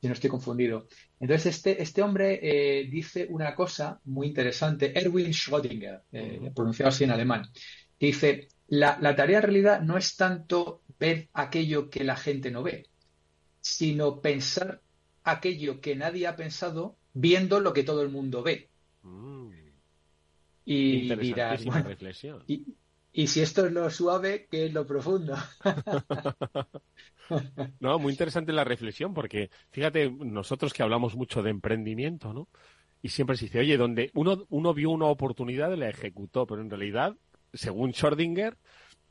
[0.00, 0.86] si no estoy confundido.
[1.18, 7.04] Entonces, este, este hombre eh, dice una cosa muy interesante, Erwin Schrödinger, eh, pronunciado así
[7.04, 7.44] en alemán,
[7.98, 12.50] que dice, la, la tarea en realidad no es tanto ver aquello que la gente
[12.50, 12.86] no ve,
[13.60, 14.80] sino pensar
[15.22, 18.70] aquello que nadie ha pensado viendo lo que todo el mundo ve.
[19.02, 19.50] Mm.
[20.64, 22.44] Y dirás, reflexión.
[22.46, 22.64] Y,
[23.12, 25.36] si esto es lo suave, ¿qué es lo profundo?
[27.80, 32.48] no, muy interesante la reflexión, porque fíjate, nosotros que hablamos mucho de emprendimiento, ¿no?
[33.02, 36.60] Y siempre se dice, oye, donde uno, uno vio una oportunidad y la ejecutó, pero
[36.60, 37.16] en realidad,
[37.52, 38.56] según Schrödinger,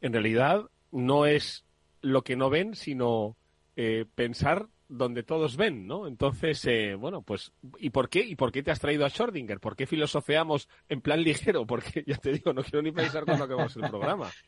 [0.02, 1.66] en realidad no es
[2.02, 3.36] lo que no ven, sino
[3.76, 6.08] eh, pensar donde todos ven, ¿no?
[6.08, 8.22] Entonces, eh, bueno, pues, ¿y por qué?
[8.22, 9.60] ¿Y por qué te has traído a Schrödinger?
[9.60, 11.66] ¿Por qué filosofeamos en plan ligero?
[11.68, 14.30] Porque, ya te digo, no quiero ni pensar cuando acabamos el programa.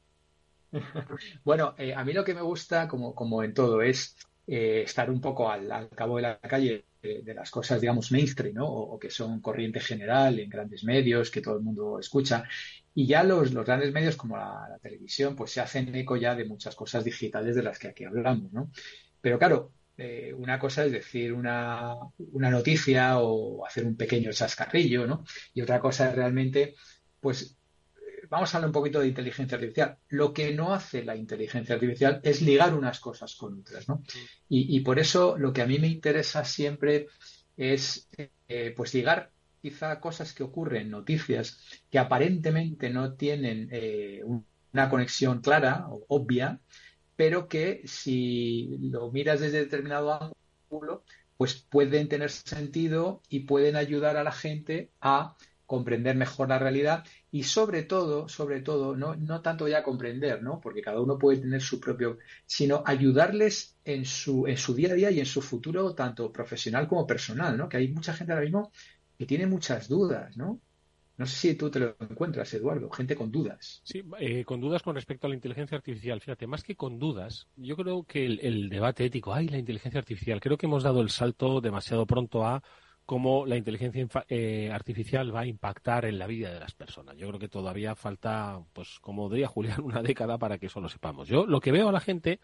[1.43, 4.15] Bueno, eh, a mí lo que me gusta, como, como en todo, es
[4.47, 8.67] estar un poco al, cabo de la calle de, las cosas, digamos, mainstream, ¿no?
[8.67, 12.45] O, que son corriente general en grandes medios, que todo el mundo escucha.
[12.95, 16.35] Y ya los, los grandes medios como la, la, televisión, pues se hacen eco ya
[16.35, 18.71] de muchas cosas digitales de las que aquí hablamos, ¿no?
[19.19, 21.95] Pero claro, eh, una cosa es decir una,
[22.33, 25.23] noticia o hacer un pequeño chascarrillo, ¿no?
[25.53, 26.73] Y otra cosa es realmente,
[27.19, 27.55] pues,
[27.95, 29.99] eh, vamos a hablar un poquito de inteligencia artificial.
[30.09, 34.01] Lo que no hace la inteligencia artificial es ligar unas cosas con otras, ¿no?
[34.49, 37.05] Y, por eso lo que a mí me interesa siempre
[37.55, 38.09] es,
[38.47, 41.59] eh, pues, ligar quizá cosas que ocurren, noticias
[41.91, 43.69] que aparentemente no tienen
[44.73, 46.59] una conexión clara o obvia,
[47.21, 50.33] pero que si lo miras desde determinado
[50.71, 51.03] ángulo,
[51.37, 57.05] pues pueden tener sentido y pueden ayudar a la gente a comprender mejor la realidad
[57.29, 60.59] y sobre todo, sobre todo, no, no tanto ya comprender, ¿no?
[60.59, 64.95] Porque cada uno puede tener su propio, sino ayudarles en su, en su día a
[64.95, 67.69] día y en su futuro, tanto profesional como personal, ¿no?
[67.69, 68.71] Que hay mucha gente ahora mismo
[69.19, 70.59] que tiene muchas dudas, ¿no?
[71.21, 73.79] No sé si tú te lo encuentras, Eduardo, gente con dudas.
[73.83, 76.19] Sí, eh, con dudas con respecto a la inteligencia artificial.
[76.19, 80.39] Fíjate, más que con dudas, yo creo que el, debate ético, ay, la inteligencia artificial,
[80.41, 82.63] creo que hemos dado el salto demasiado pronto a
[83.05, 87.15] cómo la inteligencia eh, artificial va a impactar en la vida de las personas.
[87.17, 90.89] Yo creo que todavía falta, pues como diría Julián, una década para que eso lo
[90.89, 91.27] sepamos.
[91.27, 92.39] Yo lo que veo a la gente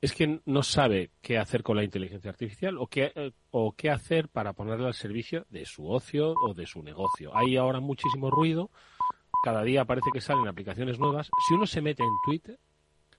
[0.00, 3.90] es que no sabe qué hacer con la inteligencia artificial o qué, eh, o qué
[3.90, 7.36] hacer para ponerla al servicio de su ocio o de su negocio.
[7.36, 8.70] Hay ahora muchísimo ruido,
[9.42, 11.30] cada día parece que salen aplicaciones nuevas.
[11.46, 12.58] Si uno se mete en Twitter,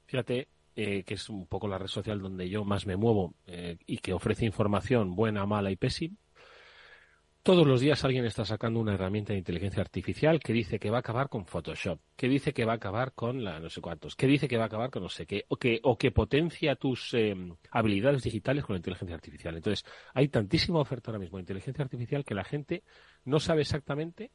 [0.06, 3.78] fíjate eh, que es un poco la red social donde yo más me muevo eh,
[3.86, 6.16] y que ofrece información buena, mala y pésima,
[7.50, 10.98] todos los días alguien está sacando una herramienta de inteligencia artificial que dice que va
[10.98, 14.16] a acabar con Photoshop, que dice que va a acabar con la no sé cuántos,
[14.16, 16.76] que dice que va a acabar con no sé qué, o que, o que potencia
[16.76, 17.36] tus eh,
[17.72, 19.56] habilidades digitales con la inteligencia artificial.
[19.56, 19.84] Entonces,
[20.14, 22.84] hay tantísima oferta ahora mismo de inteligencia artificial que la gente
[23.26, 24.30] no sabe exactamente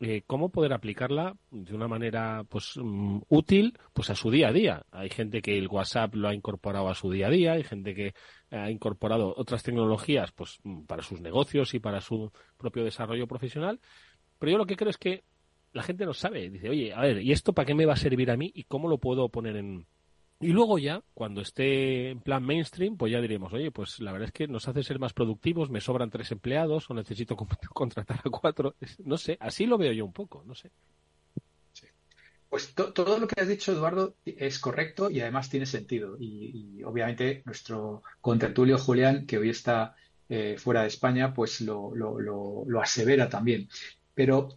[0.00, 4.52] eh, cómo poder aplicarla de una manera pues mm, útil pues a su día a
[4.52, 4.86] día.
[4.90, 7.94] Hay gente que el WhatsApp lo ha incorporado a su día a día, hay gente
[7.94, 8.14] que
[8.50, 13.80] ha incorporado otras tecnologías pues mm, para sus negocios y para su propio desarrollo profesional,
[14.38, 15.24] pero yo lo que creo es que
[15.72, 17.96] la gente no sabe, dice, "Oye, a ver, ¿y esto para qué me va a
[17.96, 19.86] servir a mí y cómo lo puedo poner en
[20.40, 24.26] y luego ya, cuando esté en plan mainstream, pues ya diremos, oye, pues la verdad
[24.26, 27.36] es que nos hace ser más productivos, me sobran tres empleados o necesito
[27.72, 28.74] contratar a cuatro.
[29.04, 30.70] No sé, así lo veo yo un poco, no sé.
[32.54, 36.16] Pues todo lo que has dicho, Eduardo, es correcto y además tiene sentido.
[36.20, 39.96] Y, obviamente nuestro contertulio Julián, que hoy está
[40.28, 43.68] eh, fuera de España, pues lo, lo, asevera también.
[44.14, 44.50] Pero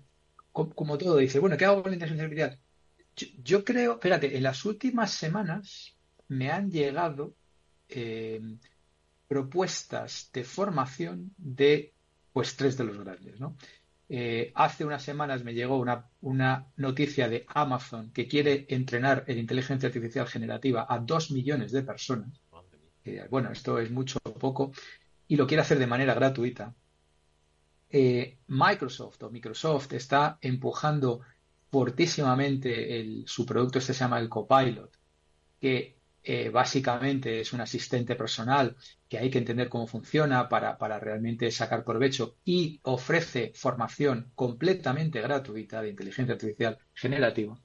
[0.51, 2.59] como, todo, dice, bueno, ¿qué hago con la inteligencia artificial?
[3.43, 5.95] Yo, creo, espérate, en las últimas semanas
[6.27, 7.35] me han llegado
[7.89, 8.41] eh,
[9.27, 11.93] propuestas de formación de
[12.31, 13.57] pues tres de los grandes, ¿no?
[14.09, 19.37] Eh, hace unas semanas me llegó una, una, noticia de Amazon que quiere entrenar en
[19.37, 22.39] inteligencia artificial generativa a dos millones de personas.
[23.29, 24.71] bueno, esto es mucho o poco.
[25.27, 26.73] Y lo quiere hacer de manera gratuita.
[27.89, 31.21] Eh, Microsoft o Microsoft está empujando
[31.71, 34.91] fortísimamente su producto, este se llama el Copilot,
[35.59, 38.75] que eh, básicamente es un asistente personal
[39.07, 45.21] que hay que entender cómo funciona para, para, realmente sacar provecho y ofrece formación completamente
[45.21, 47.57] gratuita de inteligencia artificial generativa.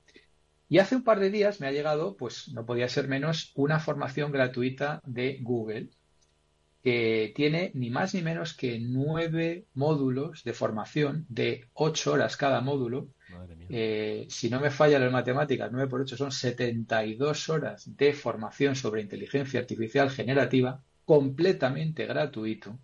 [0.69, 3.81] Y hace un par de días me ha llegado, pues no podía ser menos, una
[3.81, 5.91] formación gratuita de Google
[6.83, 12.61] que tiene ni más ni menos que nueve módulos de formación de ocho horas cada
[12.61, 13.09] módulo
[13.69, 18.77] eh, si no me falla las matemáticas, 9 por 8 son 72 horas de formación
[18.77, 22.79] sobre inteligencia artificial generativa, completamente gratuito.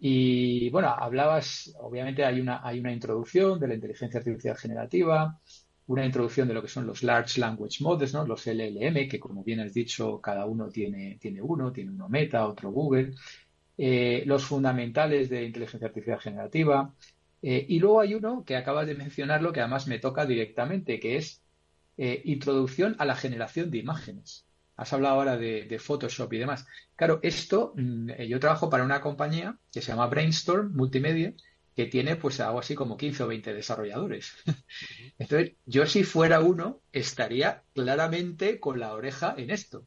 [0.00, 2.62] Y bueno, hablabas, obviamente hay una,
[2.92, 5.40] introducción de la inteligencia artificial generativa,
[5.86, 8.26] una introducción de lo que son los Large Language Models, ¿no?
[8.26, 12.46] los LLM, que como bien has dicho, cada uno tiene, tiene uno, tiene uno Meta,
[12.46, 13.14] otro Google,
[13.76, 16.94] eh, los fundamentales de inteligencia artificial generativa,
[17.42, 21.16] eh, y luego hay uno que acabas de mencionarlo que además me toca directamente, que
[21.16, 21.42] es
[21.96, 24.46] eh, introducción a la generación de imágenes.
[24.76, 26.66] Has hablado ahora de, Photoshop y demás.
[26.96, 31.34] Claro, esto, mm, eh, yo trabajo para una compañía que se llama Brainstorm Multimedia,
[31.74, 34.32] que tiene pues algo así como 15 o 20 desarrolladores.
[35.18, 39.86] Entonces, yo si fuera uno, estaría claramente con la oreja en esto.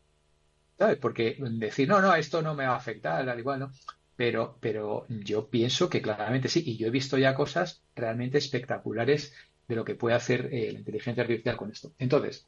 [0.77, 0.97] ¿Sabes?
[0.97, 3.71] Porque decir, no, no, esto no me va a afectar, al igual, ¿no?
[4.15, 9.33] Pero, pero yo pienso que claramente sí, y yo he visto ya cosas realmente espectaculares
[9.67, 11.93] de lo que puede hacer eh, la inteligencia artificial con esto.
[11.97, 12.47] Entonces,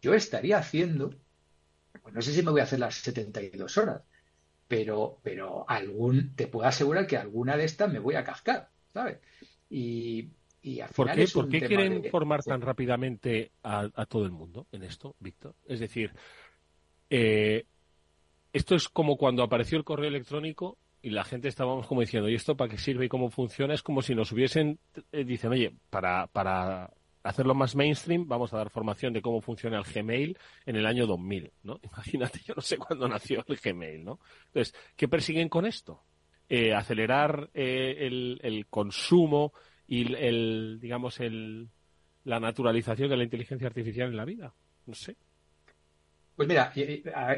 [0.00, 1.14] yo estaría haciendo,
[2.02, 4.02] pues no sé si me voy a hacer las 72 horas,
[4.68, 9.18] pero, pero algún, te puedo asegurar que alguna de estas me voy a cascar, ¿sabes?
[9.68, 10.30] Y,
[10.62, 15.16] y ¿Por qué, ¿por qué quieren formar tan rápidamente a, todo el mundo en esto,
[15.18, 15.54] Víctor?
[15.66, 16.12] Es decir,
[17.08, 17.64] eh,
[18.52, 22.34] esto es como cuando apareció el correo electrónico y la gente estábamos como diciendo, ¿y
[22.34, 23.74] esto para qué sirve y cómo funciona?
[23.74, 24.78] Es como si nos hubiesen,
[25.12, 26.90] eh, dicen, oye, para, para
[27.22, 30.36] hacerlo más mainstream, vamos a dar formación de cómo funciona el Gmail
[30.66, 31.80] en el año 2000, ¿no?
[31.82, 34.20] Imagínate, yo no sé cuándo nació el Gmail, ¿no?
[34.46, 36.02] Entonces, ¿qué persiguen con esto?
[36.48, 39.52] Eh, acelerar eh, el, el, consumo
[39.86, 41.70] y el, digamos, el,
[42.24, 44.54] la naturalización de la inteligencia artificial en la vida.
[44.86, 45.16] No sé.
[46.34, 46.72] Pues mira,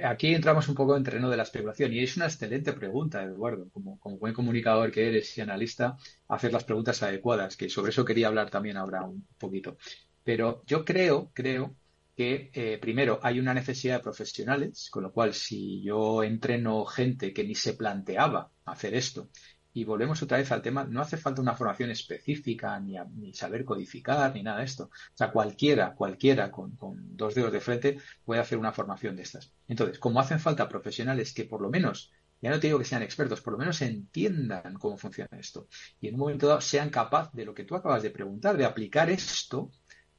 [0.04, 3.68] aquí entramos un poco en terreno de la especulación y es una excelente pregunta, Eduardo.
[3.70, 5.96] Como, buen comunicador que eres y analista,
[6.28, 9.76] hacer las preguntas adecuadas, que sobre eso quería hablar también ahora un poquito.
[10.22, 11.76] Pero yo creo, creo
[12.16, 17.32] que eh, primero hay una necesidad de profesionales, con lo cual si yo entreno gente
[17.32, 19.30] que ni se planteaba hacer esto
[19.74, 23.64] y volvemos otra vez al tema, no hace falta una formación específica, ni, ni saber
[23.64, 24.84] codificar, ni nada de esto.
[24.84, 26.76] O sea, cualquiera, cualquiera con,
[27.16, 29.52] dos dedos de frente puede hacer una formación de estas.
[29.68, 33.02] Entonces, como hacen falta profesionales que por lo menos, ya no te digo que sean
[33.02, 35.68] expertos, por lo menos entiendan cómo funciona esto
[36.00, 38.64] y en un momento dado sean capaces de lo que tú acabas de preguntar, de
[38.64, 39.70] aplicar esto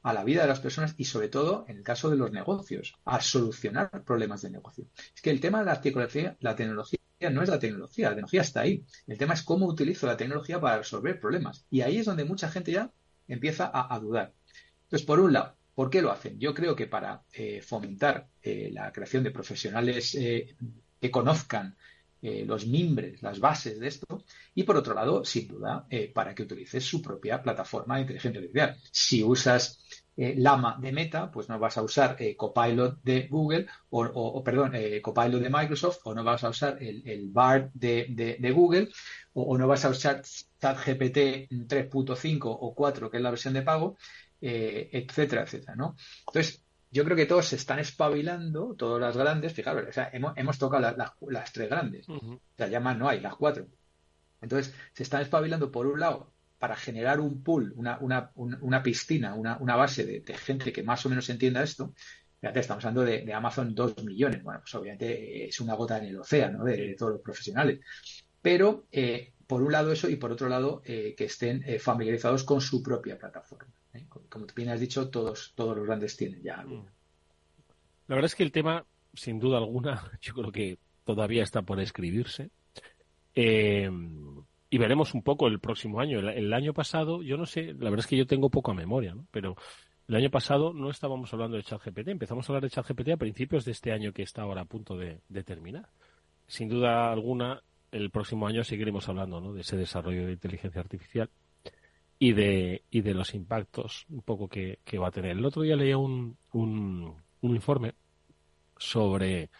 [0.04, 2.94] a la vida de las personas y sobre todo en el caso de los negocios,
[3.06, 4.86] a solucionar problemas de negocio.
[5.14, 6.98] Es que el tema de la tecnología, la tecnología
[7.30, 8.84] no es la tecnología, la tecnología está ahí.
[9.06, 11.64] El tema es cómo utilizo la tecnología para resolver problemas.
[11.70, 12.92] Y ahí es donde mucha gente ya
[13.26, 14.34] empieza a, dudar.
[14.84, 16.38] Entonces, por un lado, ¿por qué lo hacen?
[16.38, 20.54] Yo creo que para eh, fomentar eh, la creación de profesionales eh,
[21.00, 21.76] que conozcan
[22.46, 26.84] los mimbres, las bases de esto, y por otro lado, sin duda, para que utilices
[26.84, 28.76] su propia plataforma de inteligencia artificial.
[28.90, 29.78] Si usas
[30.16, 34.72] eh, Lama de Meta, pues no vas a usar eh, Copilot de Google o, perdón,
[34.76, 37.32] eh, Copilot de Microsoft o no vas a usar el, el
[37.72, 38.90] de, Google
[39.32, 43.96] o, no vas a usar ChatGPT 3.5 o 4, que es la versión de pago,
[44.40, 45.96] etcétera, etcétera, ¿no?
[46.28, 46.63] Entonces,
[46.94, 50.96] yo creo que todos se están espabilando, todas las grandes, fijaros, o sea, hemos, tocado
[51.28, 53.66] las tres grandes, o sea, ya más no hay, las cuatro.
[54.40, 59.34] Entonces, se están espabilando por un lado para generar un pool, una, una, una piscina,
[59.34, 61.94] una, una base de, gente que más o menos entienda esto,
[62.40, 64.44] fíjate, estamos hablando de, Amazon 2 millones.
[64.44, 67.80] Bueno, pues obviamente es una gota en el océano de, todos los profesionales.
[68.40, 72.44] Pero, eh, por un lado eso y por otro lado, eh, que estén eh, familiarizados
[72.44, 73.74] con su propia plataforma.
[74.28, 76.86] Como tú bien has dicho, todos, todos los grandes tienen ya mm.
[78.06, 78.84] La verdad es que el tema,
[79.14, 82.50] sin duda alguna, yo creo que todavía está por escribirse.
[83.34, 83.90] Eh,
[84.70, 86.18] y veremos un poco el próximo año.
[86.18, 89.24] El, año pasado, yo no sé, la verdad es que yo tengo poca memoria, ¿no?
[89.30, 89.56] Pero
[90.08, 93.64] el año pasado no estábamos hablando de ChatGPT, empezamos a hablar de ChatGPT a principios
[93.64, 95.88] de este año que está ahora a punto de, terminar.
[96.48, 99.52] Sin duda alguna, el próximo año seguiremos hablando ¿no?
[99.52, 101.30] de ese desarrollo de inteligencia artificial
[102.18, 105.32] y de, y de los impactos un poco que, va a tener.
[105.32, 107.94] El otro día leía un, un, un informe
[108.76, 109.50] sobre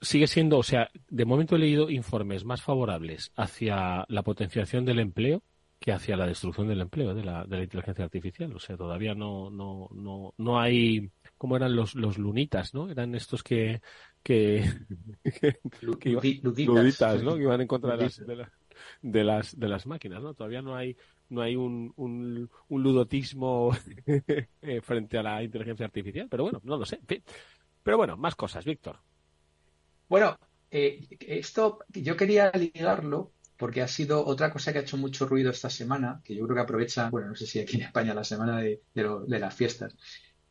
[0.00, 5.00] sigue siendo, o sea, de momento he leído informes más favorables hacia la potenciación del
[5.00, 5.42] empleo
[5.80, 8.52] que hacia la destrucción del empleo de la, de la inteligencia artificial.
[8.54, 12.90] O sea, todavía no, no, no, no hay, ¿cómo eran los, los lunitas, no?
[12.90, 13.80] Eran estos que,
[14.22, 14.64] que,
[16.00, 17.34] que, iban, ¿no?
[17.36, 18.46] Que iban en contra de las, de,
[19.02, 20.34] las, de las máquinas, ¿no?
[20.34, 20.96] Todavía no hay,
[21.28, 23.76] no hay un, un, un ludotismo
[24.06, 27.00] eh, frente a la inteligencia artificial, pero bueno, no lo sé.
[27.82, 28.98] Pero bueno, más cosas, Víctor.
[30.08, 30.38] Bueno,
[30.70, 35.50] eh, esto yo quería ligarlo porque ha sido otra cosa que ha hecho mucho ruido
[35.50, 38.24] esta semana, que yo creo que aprovecha, bueno, no sé si aquí en España la
[38.24, 39.96] semana de, las fiestas,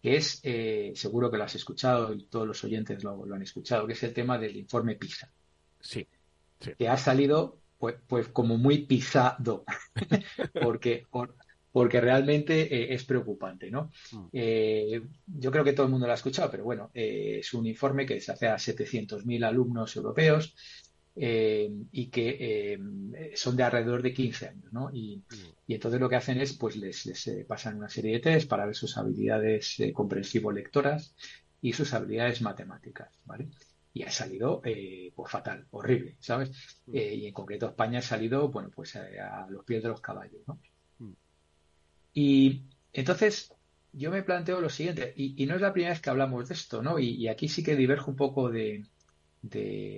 [0.02, 3.88] que es, eh, seguro que lo has escuchado y todos los oyentes lo, han escuchado,
[3.88, 5.32] que es el tema del informe PISA.
[5.80, 6.06] Sí.
[6.78, 9.64] Que ha salido pues, pues como muy pisado,
[10.62, 11.06] porque
[11.78, 13.92] porque realmente eh, es preocupante, ¿no?
[14.12, 14.26] Mm.
[14.34, 17.68] Eh, yo creo que todo el mundo lo ha escuchado, pero bueno, eh, es un
[17.68, 20.56] informe que se hace a 700.000 alumnos europeos
[21.20, 22.80] y que
[23.36, 24.90] son de alrededor de 15 años, ¿no?
[24.92, 25.36] Y, mm.
[25.68, 28.66] y entonces lo que hacen es, pues les, les pasan una serie de test para
[28.66, 31.14] ver sus habilidades comprensivo-lectoras
[31.62, 33.50] y sus habilidades matemáticas, ¿vale?
[33.98, 36.52] Y ha salido pues fatal, horrible, ¿sabes?
[36.86, 36.96] Mm.
[36.96, 40.42] y en concreto España ha salido, bueno, pues a, a los pies de los caballos,
[40.48, 40.60] ¿no?
[42.14, 43.54] Y entonces
[43.94, 46.82] yo me planteo lo siguiente, y, no es la primera vez que hablamos de esto,
[46.82, 47.00] ¿no?
[47.00, 48.84] Y, aquí sí que diverjo un poco de,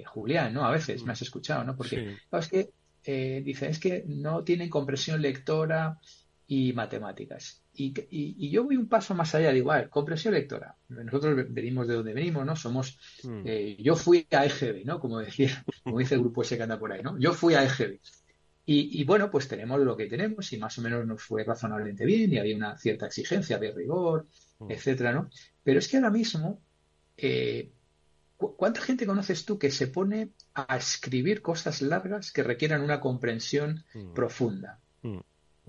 [0.05, 0.65] Julián, ¿no?
[0.65, 1.75] A veces me has escuchado, ¿no?
[1.75, 2.69] Porque es que
[3.05, 5.99] eh, dice, es que no tienen compresión lectora
[6.51, 7.61] y matemáticas.
[7.73, 10.75] Y, yo voy un paso más allá, digo, a ver, compresión lectora.
[10.87, 12.55] Nosotros venimos de donde venimos, ¿no?
[12.55, 13.41] Somos, mm.
[13.45, 14.99] eh, yo fui a EGB, ¿no?
[14.99, 17.19] Como decía, como dice el grupo ese que anda por ahí, ¿no?
[17.19, 17.99] Yo fui a EGB.
[18.71, 22.31] Y, bueno, pues tenemos lo que tenemos y más o menos nos fue razonablemente bien
[22.33, 24.27] y había una cierta exigencia de rigor,
[24.59, 24.71] mm.
[24.71, 25.29] etcétera, ¿no?
[25.63, 26.61] Pero es que ahora mismo,
[27.17, 27.71] eh,
[28.37, 33.83] ¿cuánta gente conoces tú que se pone a escribir cosas largas que requieran una comprensión
[33.93, 34.13] mm.
[34.13, 34.79] profunda?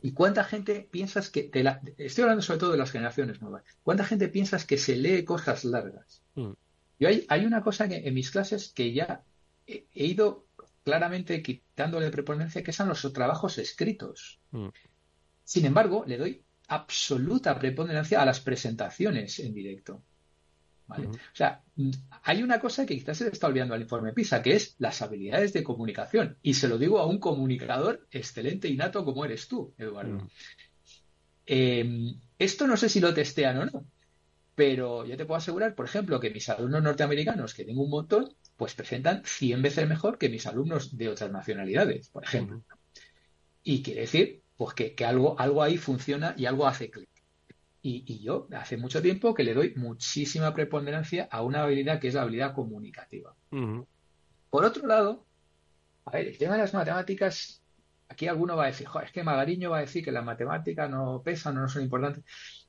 [0.03, 0.07] Mm.
[0.07, 1.81] ¿Y cuánta gente piensas que te la...
[1.99, 3.65] Estoy hablando sobre todo de las generaciones nuevas.
[3.83, 6.23] ¿Cuánta gente piensas que se lee cosas largas?
[6.35, 9.23] Yo hay, hay, una cosa que en mis clases que ya
[9.67, 10.47] he ido
[10.85, 14.41] claramente quitándole preponencia, que son los trabajos escritos.
[14.51, 14.69] Mm.
[15.45, 20.03] Sin embargo, le doy absoluta preponderancia a las presentaciones en directo.
[20.91, 21.07] ¿Vale?
[21.07, 21.63] O sea,
[22.23, 25.01] hay una cosa que quizás se le está olvidando al informe PISA, que es las
[25.01, 26.37] habilidades de comunicación.
[26.43, 30.27] Y se lo digo a un comunicador excelente y nato como eres tú, Eduardo.
[31.47, 33.85] Eh, esto no sé si lo testean o no,
[34.55, 38.35] pero yo te puedo asegurar, por ejemplo, que mis alumnos norteamericanos, que tengo un montón,
[38.57, 42.63] pues presentan 100 veces mejor que mis alumnos de otras nacionalidades, por ejemplo.
[43.63, 47.09] Y quiere decir, pues que, algo, algo ahí funciona y algo hace clic.
[47.83, 52.15] Y, yo hace mucho tiempo que le doy muchísima preponderancia a una habilidad que es
[52.15, 53.35] la habilidad comunicativa.
[54.51, 55.25] Por otro lado,
[56.05, 57.63] a ver, el tema de las matemáticas,
[58.09, 60.91] aquí alguno va a decir, Joder, es que Magariño va a decir que las matemáticas
[60.91, 62.25] no pesan, no son importantes.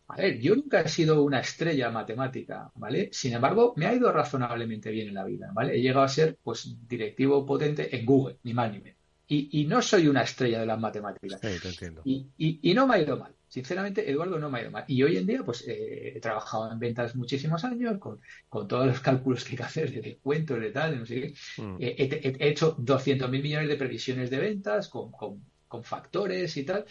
[0.08, 3.10] A ver, yo nunca he sido una estrella matemática, ¿vale?
[3.14, 5.76] Sin embargo, me ha ido razonablemente bien en la vida, ¿vale?
[5.76, 9.00] He llegado a ser, pues, directivo potente en Google, ni más ni menos.
[9.34, 11.40] Y, no soy una estrella de las matemáticas.
[11.40, 12.02] Sí, te entiendo.
[12.04, 13.34] Y, no me ha ido mal.
[13.52, 14.86] Sinceramente, Eduardo, no me ha ido mal.
[14.88, 18.22] Y hoy en día, pues, eh, he trabajado en ventas muchísimos años, con,
[18.68, 21.62] todos los cálculos que hay que hacer de descuentos, de tal, de no sé qué.
[21.62, 21.76] Mm.
[21.80, 26.86] he, hecho 200.000 millones de previsiones de ventas con, con factores y tal.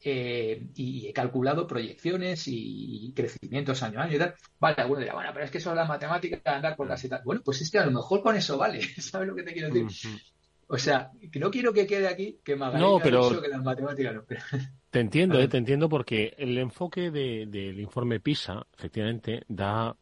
[0.00, 4.34] Eh, y he calculado proyecciones y crecimientos año a año y tal.
[4.60, 7.02] Vale, alguno dirá, bueno, pero es que eso es la matemática de andar con las
[7.04, 7.22] y tal.
[7.24, 9.68] Bueno, pues es que a lo mejor con eso vale, ¿sabes lo que te quiero
[9.68, 10.20] decir?
[10.68, 13.40] O sea, no quiero que quede aquí que no, pero...
[13.40, 14.24] que las matemáticas no.
[14.90, 19.94] Te entiendo, eh, te entiendo porque el enfoque del informe PISA, efectivamente, da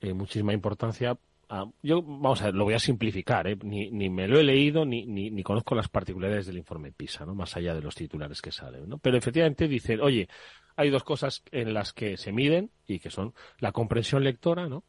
[0.00, 1.16] eh, muchísima importancia
[1.82, 3.58] yo, vamos a ver, lo voy a simplificar, ¿eh?
[3.62, 7.26] ni, ni, me lo he leído ni, ni, ni, conozco las particularidades del informe PISA,
[7.26, 7.34] ¿no?
[7.34, 8.98] Más allá de los titulares que salen, ¿no?
[8.98, 10.28] Pero efectivamente dice, oye,
[10.76, 14.84] hay dos cosas en las que se miden y que son la comprensión lectora, ¿no?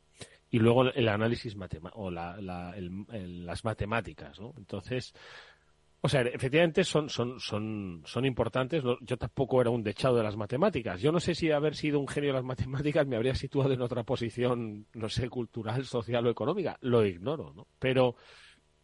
[0.51, 4.53] Y luego el análisis matemático, o la, la, las matemáticas, ¿no?
[4.57, 5.13] Entonces,
[6.03, 8.83] o sea, efectivamente son, son, son, son importantes.
[9.01, 10.99] Yo tampoco era un dechado de las matemáticas.
[10.99, 13.81] Yo no sé si haber sido un genio de las matemáticas me habría situado en
[13.81, 16.75] otra posición, no sé, cultural, social o económica.
[16.81, 17.67] Lo ignoro, ¿no?
[17.77, 18.15] Pero,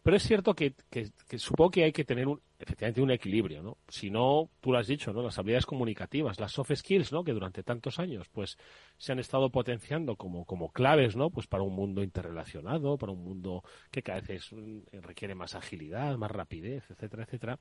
[0.02, 3.78] pero es cierto que, que, supongo que hay que tener un, efectivamente un equilibrio, ¿no?
[3.88, 5.22] Si no, tú lo has dicho, ¿no?
[5.22, 7.24] Las habilidades comunicativas, las soft skills, ¿no?
[7.24, 8.56] Que durante tantos años, pues,
[8.96, 11.30] se han estado potenciando como, como claves, ¿no?
[11.30, 16.16] Pues para un mundo interrelacionado, para un mundo que cada vez mm, requiere más agilidad,
[16.16, 17.58] más rapidez, etcétera, etcétera.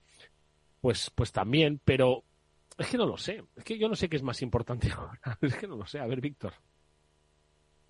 [0.79, 2.23] Pues, pues también, pero
[2.77, 3.43] es que no lo sé.
[3.55, 5.19] Es que yo no sé qué es más importante ahora.
[5.41, 5.99] Es que no lo sé.
[5.99, 6.53] A ver, Víctor.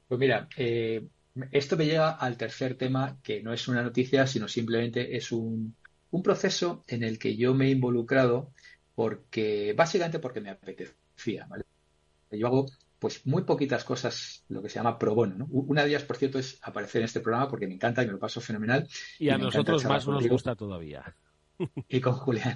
[0.07, 1.05] Pues mira, eh,
[1.51, 5.75] esto me llega al tercer tema, que no es una noticia, sino simplemente es un,
[6.23, 8.51] proceso en el que yo me he involucrado
[8.95, 11.65] porque, básicamente porque me apetecía, ¿vale?
[12.31, 12.65] Yo hago
[12.97, 15.35] pues muy poquitas cosas, lo que se llama pro bono.
[15.35, 15.45] ¿no?
[15.51, 18.13] Una de ellas, por cierto, es aparecer en este programa porque me encanta y me
[18.13, 18.87] lo paso fenomenal.
[19.19, 21.15] Y, a nosotros más nos gusta todavía.
[21.89, 22.55] Y con Julián.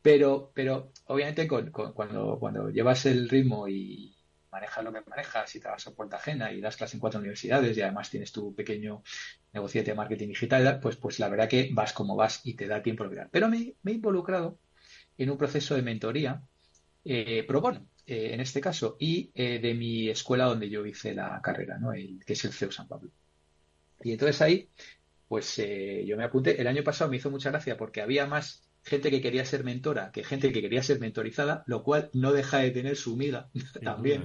[0.00, 4.13] Pero, pero obviamente cuando, cuando llevas el ritmo y,
[4.54, 7.18] manejas lo que manejas y te vas a puerta ajena y das clase en cuatro
[7.18, 9.02] universidades y además tienes tu pequeño
[9.52, 12.80] negocio de marketing digital, pues, pues la verdad que vas como vas y te da
[12.80, 13.28] tiempo de mirar.
[13.32, 14.58] Pero me, he involucrado
[15.18, 16.42] en un proceso de mentoría
[17.04, 21.14] eh, pro bono, eh, en este caso, y eh, de mi escuela donde yo hice
[21.14, 21.92] la carrera, ¿no?
[21.92, 23.10] El, que es el CEU San Pablo.
[24.02, 24.70] Y entonces ahí,
[25.28, 26.60] pues yo me apunté.
[26.60, 30.12] El año pasado me hizo mucha gracia porque había más gente que quería ser mentora
[30.12, 33.48] que gente que quería ser mentorizada, lo cual no deja de tener su miga
[33.82, 34.24] también.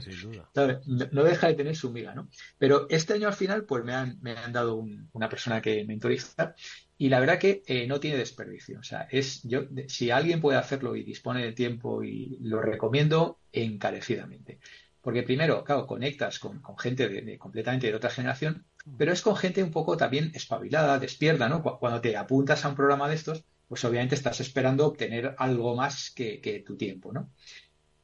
[0.86, 2.30] No, deja de tener su miga, ¿no?
[2.58, 6.56] Pero este año al final, pues me han, me han dado una persona que mentoriza
[6.98, 8.80] y la verdad que eh, no tiene desperdicio.
[8.80, 13.40] O sea, es yo, si alguien puede hacerlo y dispone de tiempo y lo recomiendo
[13.54, 14.60] encarecidamente.
[15.02, 18.66] Porque primero, claro, conectas con, gente de, completamente de otra generación,
[18.98, 21.64] pero es con gente un poco también espabilada, despierta, ¿no?
[21.64, 26.10] Cuando te apuntas a un programa de estos, pues obviamente estás esperando obtener algo más
[26.10, 27.32] que, tu tiempo, ¿no?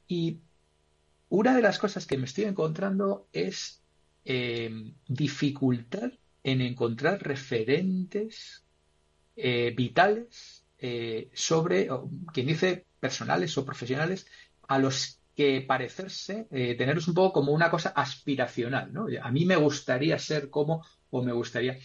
[0.07, 0.39] Y
[1.29, 3.81] una de las cosas que me estoy encontrando es
[4.23, 6.11] eh, dificultad
[6.43, 8.63] en encontrar referentes
[9.35, 11.89] eh, vitales eh, sobre,
[12.31, 14.27] quien dice personales o profesionales,
[14.67, 16.45] a los que parecerse,
[16.77, 19.07] tenerlos un poco como una cosa aspiracional, ¿no?
[19.21, 21.77] A mí me gustaría ser como, o me gustaría.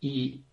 [0.00, 0.44] y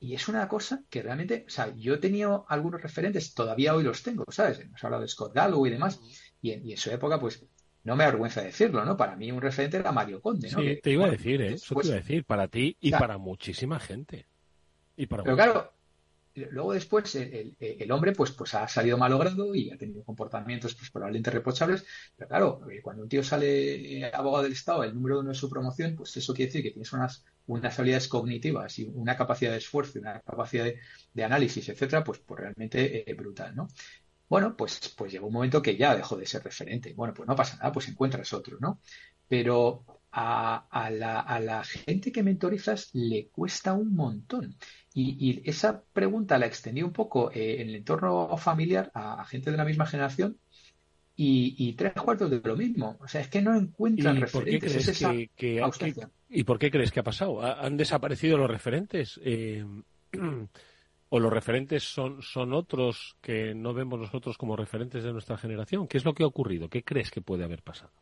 [0.00, 4.02] es una cosa que realmente, o sea, yo he tenido algunos referentes, todavía hoy los
[4.02, 4.60] tengo, ¿sabes?
[4.60, 6.00] Hemos hablado de Scott Galloway y demás,
[6.40, 7.44] y en, su época, pues,
[7.84, 8.96] no me avergüenza decirlo, ¿no?
[8.96, 10.60] Para mí un referente era Mario Conde, ¿no?
[10.60, 11.54] Sí, te iba a decir, ¿eh?
[11.54, 14.26] Eso te iba a decir, para ti y para muchísima gente.
[14.96, 15.72] Y para pero claro,
[16.34, 21.30] luego después el, hombre pues, pues ha salido malogrado y ha tenido comportamientos pues, probablemente
[21.30, 21.84] reprochables,
[22.16, 25.48] pero claro, eh, cuando un tío sale abogado del Estado, el número uno de su
[25.48, 29.58] promoción, pues eso quiere decir que tienes unas unas habilidades cognitivas y una capacidad de
[29.58, 30.66] esfuerzo y una capacidad
[31.12, 33.68] de, análisis, etcétera, pues, pues realmente eh, brutal, ¿no?
[34.28, 36.92] Bueno, pues, pues llegó un momento que ya dejó de ser referente.
[36.92, 38.80] Bueno, pues no pasa nada, pues encuentras otro, ¿no?
[39.26, 44.56] Pero a, la, gente que mentorizas le cuesta un montón.
[44.92, 49.56] Y, esa pregunta la extendí un poco eh, en el entorno familiar a, gente de
[49.56, 50.38] la misma generación
[51.16, 52.98] y, tres cuartos de lo mismo.
[53.00, 55.02] O sea, es que no encuentran referentes.
[56.28, 57.42] ¿Y por qué crees que ha pasado?
[57.42, 59.20] ¿Han desaparecido los referentes?
[59.24, 59.64] Eh,
[61.10, 65.88] ¿O los referentes son, son otros que no vemos nosotros como referentes de nuestra generación?
[65.88, 66.68] ¿Qué es lo que ha ocurrido?
[66.68, 67.92] ¿Qué crees que puede haber pasado?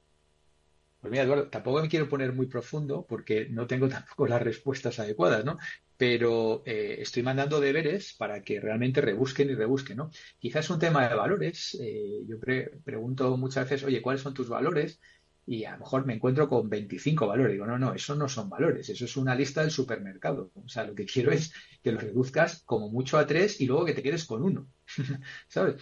[1.00, 4.98] Pues mira, Eduardo, tampoco me quiero poner muy profundo porque no tengo tampoco las respuestas
[4.98, 5.56] adecuadas, ¿no?
[5.96, 10.10] Pero eh, estoy mandando deberes para que realmente rebusquen y rebusquen, ¿no?
[10.40, 11.78] Quizás un tema de valores.
[11.80, 12.36] Eh, yo
[12.84, 15.00] pregunto muchas veces, oye, ¿cuáles son tus valores?
[15.46, 17.52] Y a lo mejor me encuentro con 25 valores.
[17.52, 20.50] Digo, no, no, eso no son valores, eso es una lista del supermercado.
[20.54, 23.84] O sea, lo que quiero es que los reduzcas como mucho a tres y luego
[23.84, 24.68] que te quedes con uno.
[25.48, 25.76] ¿Sabes?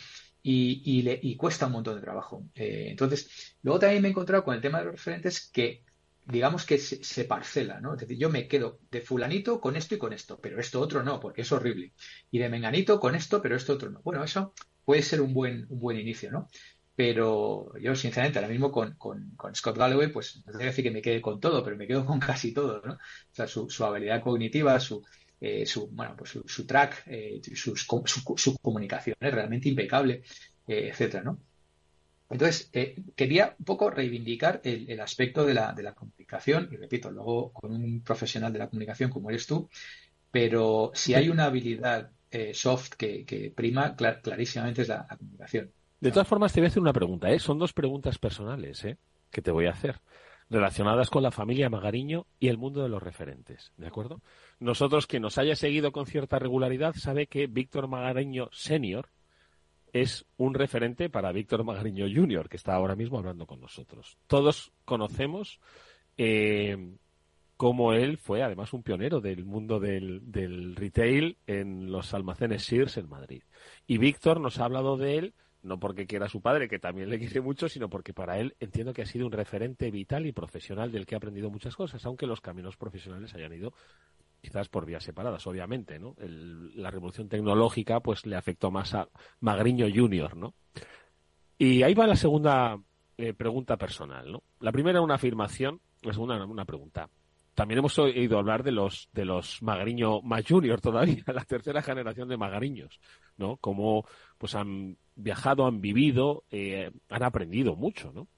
[0.47, 2.47] y, le, y cuesta un montón de trabajo.
[2.55, 5.85] Eh, entonces, luego también me he encontrado con el tema de los referentes que,
[6.27, 7.95] digamos que se, parcela, ¿no?
[7.95, 11.03] Es decir, yo me quedo de fulanito con esto y con esto, pero esto otro
[11.03, 11.95] no, porque es horrible.
[12.31, 14.03] Y de menganito con esto, pero esto otro no.
[14.03, 14.53] Bueno, eso
[14.85, 16.51] puede ser un buen, un buen inicio, ¿no?
[16.97, 21.03] Pero yo, sinceramente, ahora mismo con, con, Scott Galloway, pues no te decir que me
[21.03, 22.95] quede con todo, pero me quedo con casi todo, ¿no?
[22.95, 22.99] O
[23.33, 25.03] sea, su, su habilidad cognitiva, su,
[25.47, 30.23] eh, su, bueno, pues su, track, eh, su, comunicación es realmente impecable,
[30.67, 31.39] eh, etcétera, ¿no?
[32.31, 32.71] Entonces,
[33.15, 37.73] quería un poco reivindicar el, aspecto de la, de la, comunicación, y repito, luego con
[37.73, 39.69] un profesional de la comunicación como eres tú,
[40.31, 42.11] pero si hay una habilidad
[42.55, 45.71] soft que, prima, clarísimamente es la, comunicación.
[46.01, 47.39] De todas formas, te voy a hacer una pregunta, ¿eh?
[47.39, 48.99] Son dos preguntas personales, ¿eh?
[49.31, 50.01] Que te voy a hacer
[50.51, 54.21] relacionadas con la familia Magariño y el mundo de los referentes, ¿de acuerdo?
[54.61, 59.09] Nosotros, que nos haya seguido con cierta regularidad, sabe que Víctor Magariño Senior
[59.93, 64.19] es un referente para Víctor Magariño Junior, que está ahora mismo hablando con nosotros.
[64.27, 65.61] Todos conocemos
[66.17, 66.97] eh,
[67.57, 72.97] cómo él fue, además, un pionero del mundo del, del retail en los almacenes Sears
[72.97, 73.45] en Madrid.
[73.87, 75.35] Y Víctor nos ha hablado de él
[75.65, 78.55] no porque quiera a su padre, que también le quiere mucho, sino porque para él
[78.61, 82.05] entiendo que ha sido un referente vital y profesional del que ha aprendido muchas cosas,
[82.07, 83.73] aunque los caminos profesionales hayan ido
[84.41, 86.15] quizás por vías separadas, obviamente, ¿no?
[86.19, 89.09] la revolución tecnológica pues le afectó más a
[89.41, 90.55] Magriño Junior, ¿no?
[91.57, 92.79] Y ahí va la segunda
[93.17, 94.43] eh, pregunta personal, ¿no?
[94.61, 97.09] La primera una afirmación, la segunda una pregunta.
[97.55, 102.29] También hemos oído hablar de los de los Magariño más Junior todavía, la tercera generación
[102.29, 103.01] de Magariños,
[103.37, 103.57] ¿no?
[103.59, 104.05] Como
[104.39, 108.29] pues han viajado, han vivido, eh, han aprendido mucho, ¿no?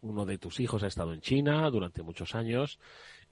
[0.00, 2.78] Uno de tus hijos ha estado en China durante muchos años,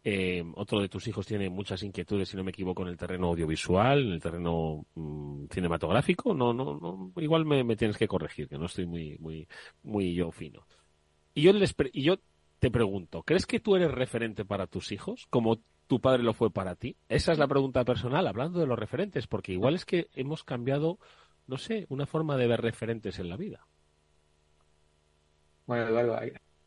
[0.04, 3.28] eh, otro de tus hijos tiene muchas inquietudes, si no me equivoco, en el terreno
[3.28, 6.34] audiovisual, en el terreno mm, cinematográfico.
[6.34, 9.46] No, no, no, igual me, me, tienes que corregir, que no estoy muy, muy,
[9.84, 10.66] muy yo fino.
[11.34, 12.16] Y yo les, y yo
[12.58, 16.50] te pregunto, ¿crees que tú eres referente para tus hijos como tu padre lo fue
[16.50, 16.96] para ti?
[17.08, 20.98] Esa es la pregunta personal, hablando de los referentes, porque igual es que hemos cambiado,
[21.46, 23.66] no sé, una forma de ver referentes en la vida.
[25.66, 26.18] Bueno, Eduardo,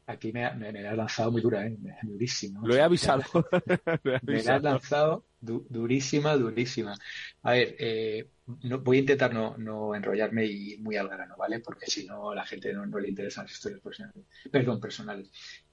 [0.08, 1.78] aquí me, me, has lanzado muy dura, ¿eh?
[2.04, 2.66] durísimo.
[2.66, 3.24] Lo he avisado.
[4.24, 6.98] me has lanzado durísima, durísima.
[7.44, 8.30] A ver, eh,
[8.64, 11.60] no, voy a intentar no, no, enrollarme y muy al grano, ¿vale?
[11.60, 14.26] Porque si no, la gente no, no le interesan las historias personales.
[14.52, 15.30] Perdón, personales.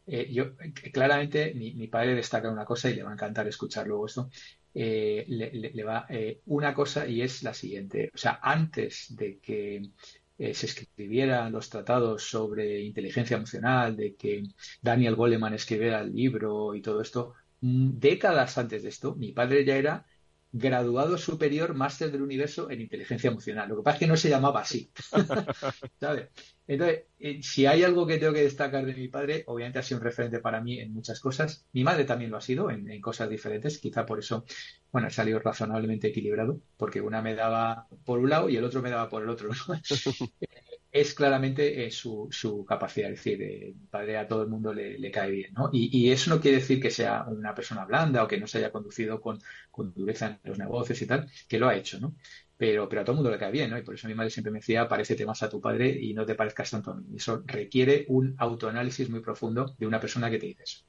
[0.06, 3.86] Eh, yo, eh, claramente, mi, padre destaca una cosa y le va a encantar escuchar
[3.86, 4.30] luego esto.
[4.74, 6.06] Eh, le, va
[6.46, 8.10] una cosa y es la siguiente.
[8.14, 9.90] O sea, antes de que
[10.38, 14.42] se escribieran los tratados sobre inteligencia emocional, de que
[14.80, 19.64] Daniel Goleman escribiera el libro y todo esto, mm, décadas antes de esto, mi padre
[19.64, 20.06] ya era
[20.52, 23.68] graduado superior máster del universo en inteligencia emocional.
[23.68, 24.92] Lo que pasa es que no se llamaba así.
[26.00, 26.28] ¿Sabes?
[26.66, 29.98] Entonces, eh, si hay algo que tengo que destacar de mi padre, obviamente ha sido
[29.98, 31.66] un referente para mí en muchas cosas.
[31.72, 33.78] Mi madre también lo ha sido en, cosas diferentes.
[33.78, 34.44] Quizá por eso,
[34.92, 38.82] bueno, he salido razonablemente equilibrado, porque una me daba por un lado y el otro
[38.82, 39.50] me daba por el otro.
[40.92, 43.10] es claramente eh, su, su, capacidad.
[43.10, 45.70] Es decir, eh, mi padre a todo el mundo le, cae bien, ¿no?
[45.72, 48.70] Y, eso no quiere decir que sea una persona blanda o que no se haya
[48.70, 49.40] conducido con,
[49.70, 52.14] con, dureza en los negocios y tal, que lo ha hecho, ¿no?
[52.58, 53.78] Pero, pero a todo el mundo le cae bien, ¿no?
[53.78, 56.26] Y por eso mi madre siempre me decía, parécete más a tu padre y no
[56.26, 57.16] te parezcas tanto a mí.
[57.16, 60.84] Eso requiere un autoanálisis muy profundo de una persona que te dice eso.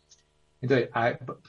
[0.62, 0.89] Entonces,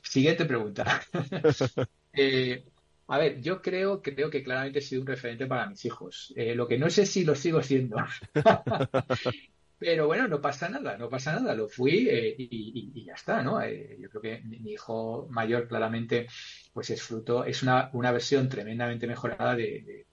[0.03, 1.03] siguiente pregunta.
[2.13, 2.65] eh,
[3.07, 6.33] a ver, yo creo, creo que claramente he sido un referente para mis hijos.
[6.37, 7.97] Eh, lo que no sé si lo sigo siendo.
[9.79, 11.55] Pero bueno, no pasa nada, no pasa nada.
[11.55, 13.61] Lo fui eh, y, ya está, ¿no?
[13.61, 16.29] Eh, yo creo que mi, hijo mayor claramente,
[16.73, 20.07] pues es fruto, es una, una versión tremendamente mejorada de,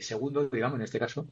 [0.00, 1.26] segundo, digamos, en este caso,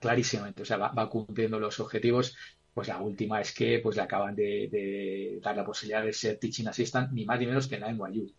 [0.00, 0.62] clarísimamente.
[0.62, 2.36] O sea, va, cumpliendo los objetivos
[2.74, 6.68] pues la última es que pues le acaban de, dar la posibilidad de ser teaching
[6.68, 8.32] assistant ni más ni menos que en la NYU.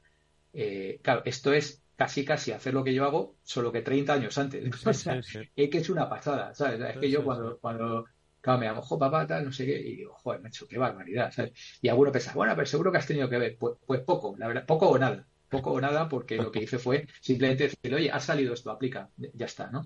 [0.54, 4.38] Eh, claro, esto es casi casi hacer lo que yo hago, solo que 30 años
[4.38, 4.64] antes.
[5.56, 6.80] Es que es una pasada, ¿sabes?
[6.80, 8.06] Es que yo cuando, cuando
[8.41, 11.52] claro, me llamo, papá, tal, no sé qué, y digo, joder, hecho qué barbaridad, ¿sabes?
[11.82, 13.58] Y alguno piensa, bueno, pero seguro que has tenido que ver.
[13.58, 15.28] Pues, pues poco, la verdad, poco o nada.
[15.50, 19.10] Poco o nada, porque lo que hice fue simplemente decirle, oye, ha salido esto, aplica,
[19.18, 19.82] ya está, ¿no?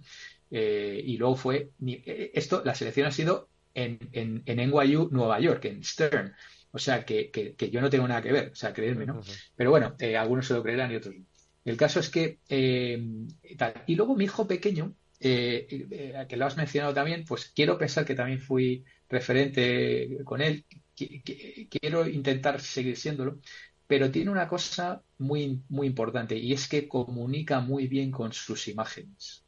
[0.51, 5.39] Eh, y luego fue, eh, esto, la selección ha sido en, en, en NYU, Nueva
[5.39, 6.35] York, en Stern.
[6.75, 9.21] O sea, que, que, yo no tengo nada que ver, o sea, creerme, ¿no?
[9.55, 11.25] Pero bueno, eh, algunos se lo creerán y otros no.
[11.63, 17.51] El caso es que, y luego mi hijo pequeño, que lo has mencionado también, pues
[17.55, 20.65] quiero pensar que también fui referente con él,
[20.95, 23.39] quiero intentar seguir siéndolo,
[23.87, 28.67] pero tiene una cosa muy, muy importante y es que comunica muy bien con sus
[28.67, 29.42] imágenes.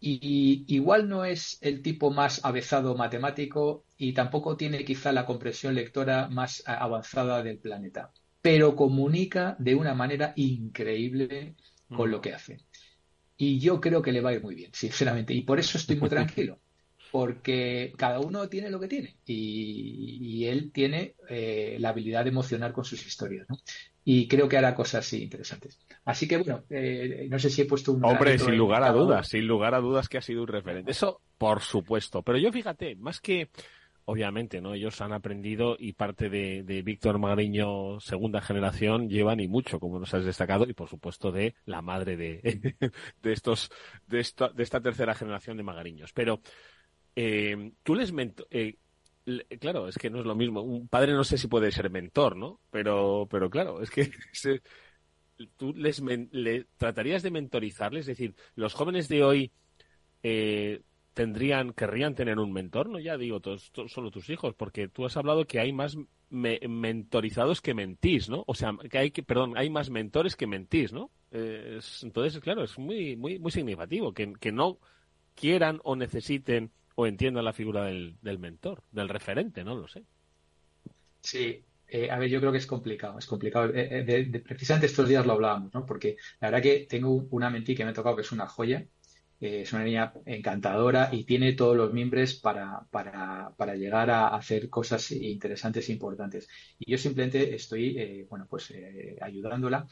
[0.00, 5.74] Y igual no es el tipo más avezado matemático y tampoco tiene quizá la comprensión
[5.74, 11.56] lectora más avanzada del planeta, pero comunica de una manera increíble
[11.88, 12.12] con mm.
[12.12, 12.58] lo que hace.
[13.36, 15.34] Y yo creo que le va a ir muy bien, sinceramente.
[15.34, 16.60] Y por eso estoy muy tranquilo
[17.12, 22.72] porque cada uno tiene lo que tiene y, él tiene eh, la habilidad de emocionar
[22.72, 23.56] con sus historias, ¿no?
[24.10, 25.78] Y creo que hará cosas interesantes.
[26.06, 28.02] Así que bueno, eh, no sé si he puesto un...
[28.02, 30.92] Hombre, sin lugar a dudas, sin lugar a dudas que ha sido un referente.
[30.92, 32.22] Eso, por supuesto.
[32.22, 33.50] Pero yo fíjate, más que
[34.06, 34.72] obviamente, ¿no?
[34.72, 40.14] Ellos han aprendido y parte de, Víctor Magariño, segunda generación, llevan y mucho, como nos
[40.14, 42.40] has destacado, y por supuesto de la madre de,
[43.22, 43.70] de estos,
[44.06, 46.14] de esta, de esta tercera generación de Magariños.
[46.14, 46.40] Pero
[47.14, 48.10] eh, tú les
[48.48, 48.78] eh,
[49.60, 50.62] claro, es que no es lo mismo.
[50.62, 52.60] Un padre no sé si puede ser mentor, ¿no?
[52.70, 54.10] Pero, pero claro, es que
[55.56, 59.52] tú les le, tratarías de mentorizarles, es decir, los jóvenes de hoy
[60.22, 60.82] eh,
[61.14, 65.16] tendrían, querrían tener un mentor, no ya digo todos, solo tus hijos, porque tú has
[65.16, 65.96] hablado que hay más
[66.30, 68.44] mentorizados que mentís, ¿no?
[68.46, 71.10] O sea, que hay que, perdón, hay más mentores que mentís, ¿no?
[71.30, 74.78] entonces, claro, es muy, muy, muy significativo que, que no
[75.34, 80.02] quieran o necesiten o entiendan la figura del, mentor, del referente, no lo sé.
[81.20, 83.72] Sí, eh, a ver, yo creo que es complicado, es complicado.
[83.72, 85.86] Eh, eh, precisamente estos días lo hablábamos, ¿no?
[85.86, 88.84] Porque la verdad que tengo una mentí que me ha tocado que es una joya,
[89.38, 94.68] es una niña encantadora y tiene todos los miembros para, para, para, llegar a hacer
[94.68, 96.48] cosas interesantes e importantes.
[96.80, 98.74] Y yo simplemente estoy, bueno, pues
[99.20, 99.86] ayudándola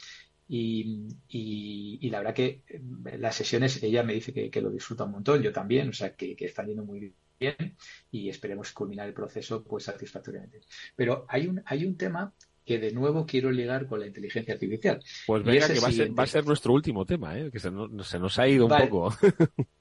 [0.49, 2.81] y, y, la verdad que eh,
[3.19, 6.37] las sesiones, ella me dice que, lo disfruta un montón, yo también, o sea, que,
[6.37, 7.77] que están yendo muy bien
[8.11, 10.61] y esperemos culminar el proceso pues satisfactoriamente.
[10.95, 12.33] Pero hay un, hay un tema
[12.65, 15.01] que de nuevo quiero ligar con la inteligencia artificial.
[15.27, 17.51] Pues venga, que va a, ser, va a, ser, nuestro último tema, ¿eh?
[17.51, 19.15] que se nos, se nos ha ido un poco.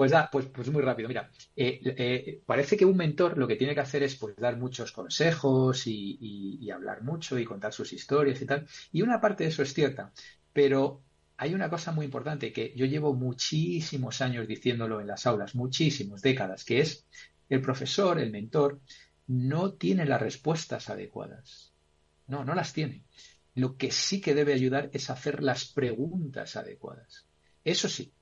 [0.00, 1.08] Pues, pues, pues muy rápido.
[1.10, 4.56] Mira, eh, eh, parece que un mentor lo que tiene que hacer es pues, dar
[4.56, 8.66] muchos consejos y, hablar mucho y contar sus historias y tal.
[8.92, 10.10] Y una parte de eso es cierta,
[10.54, 11.02] pero
[11.36, 16.22] hay una cosa muy importante que yo llevo muchísimos años diciéndolo en las aulas, muchísimos,
[16.22, 17.04] décadas, que es
[17.50, 18.80] el profesor, el mentor,
[19.26, 21.74] no tiene las respuestas adecuadas.
[22.26, 23.04] No, no las tiene.
[23.54, 27.26] Lo que sí que debe ayudar es hacer las preguntas adecuadas.
[27.64, 28.14] Eso sí,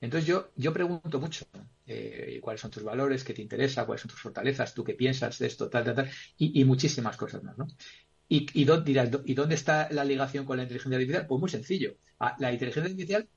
[0.00, 1.44] entonces yo, yo pregunto mucho
[1.86, 5.38] eh, cuáles son tus valores, qué te interesa, cuáles son tus fortalezas, tú qué piensas
[5.38, 7.66] de esto, tal, tal, tal, y, muchísimas cosas más, ¿no?
[8.28, 11.26] ¿Y, y, dónde, ¿Y dónde está la ligación con la inteligencia artificial?
[11.26, 11.96] Pues muy sencillo.
[12.38, 13.28] La inteligencia artificial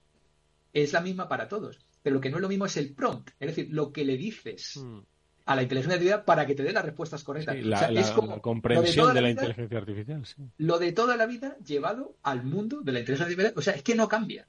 [0.72, 3.32] es la misma para todos, pero lo que no es lo mismo es el prompt,
[3.40, 5.00] es decir, lo que le dices hmm.
[5.46, 7.58] a la inteligencia artificial para que te dé las respuestas correctas.
[7.62, 10.24] la, es como comprensión de, la, inteligencia artificial.
[10.58, 13.84] Lo de toda la vida llevado al mundo de la inteligencia artificial, o sea, es
[13.84, 14.48] que no cambia.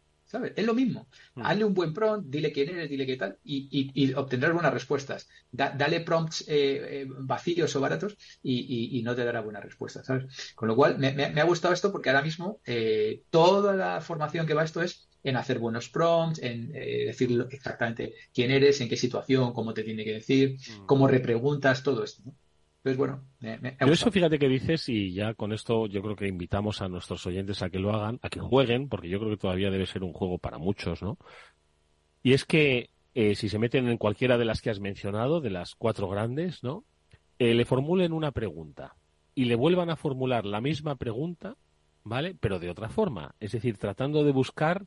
[0.57, 1.07] Es lo mismo.
[1.35, 1.43] Mm.
[1.45, 5.29] Hazle un buen prompt, dile quién eres, dile qué tal, y, obtendrás buenas respuestas.
[5.51, 10.55] dale prompts eh, eh, vacíos o baratos y, no te dará buenas respuestas, ¿sabes?
[10.55, 14.55] Con lo cual, me, ha gustado esto porque ahora mismo eh, toda la formación que
[14.55, 19.55] va esto es en hacer buenos prompts, en decir exactamente quién eres, en qué situación,
[19.55, 20.87] cómo te tiene que decir, mm.
[20.87, 22.23] cómo repreguntas, todo esto.
[22.27, 22.35] ¿no?
[22.85, 26.89] Pues bueno, eso fíjate que dices y ya con esto yo creo que invitamos a
[26.91, 29.87] nuestros oyentes a que lo hagan, a que jueguen, porque yo creo que todavía debe
[29.87, 31.17] ser un juego para muchos, ¿no?
[32.23, 35.49] Y es que eh, si se meten en cualquiera de las que has mencionado, de
[35.49, 36.85] las cuatro grandes, ¿no?
[37.39, 38.97] Eh, le formulen una pregunta
[39.35, 41.57] y le vuelvan a formular la misma pregunta,
[42.03, 42.37] ¿vale?
[42.39, 44.85] Pero de otra forma, es decir, tratando de buscar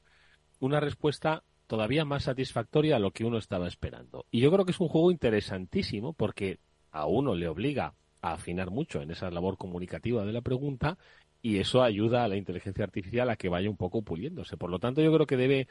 [0.59, 4.27] una respuesta todavía más satisfactoria a lo que uno estaba esperando.
[4.29, 6.59] Y yo creo que es un juego interesantísimo porque
[6.99, 10.97] a uno le obliga a afinar mucho en esa labor comunicativa de la pregunta
[11.41, 14.57] y eso ayuda a la inteligencia artificial a que vaya un poco puliéndose.
[14.57, 15.67] Por lo tanto, yo creo que debe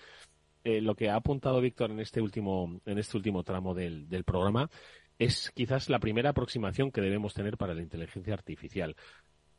[0.65, 4.25] eh, lo que ha apuntado Víctor en este último en este último tramo del, del
[4.25, 4.71] programa
[5.19, 8.97] es quizás la primera aproximación que debemos tener para la inteligencia artificial.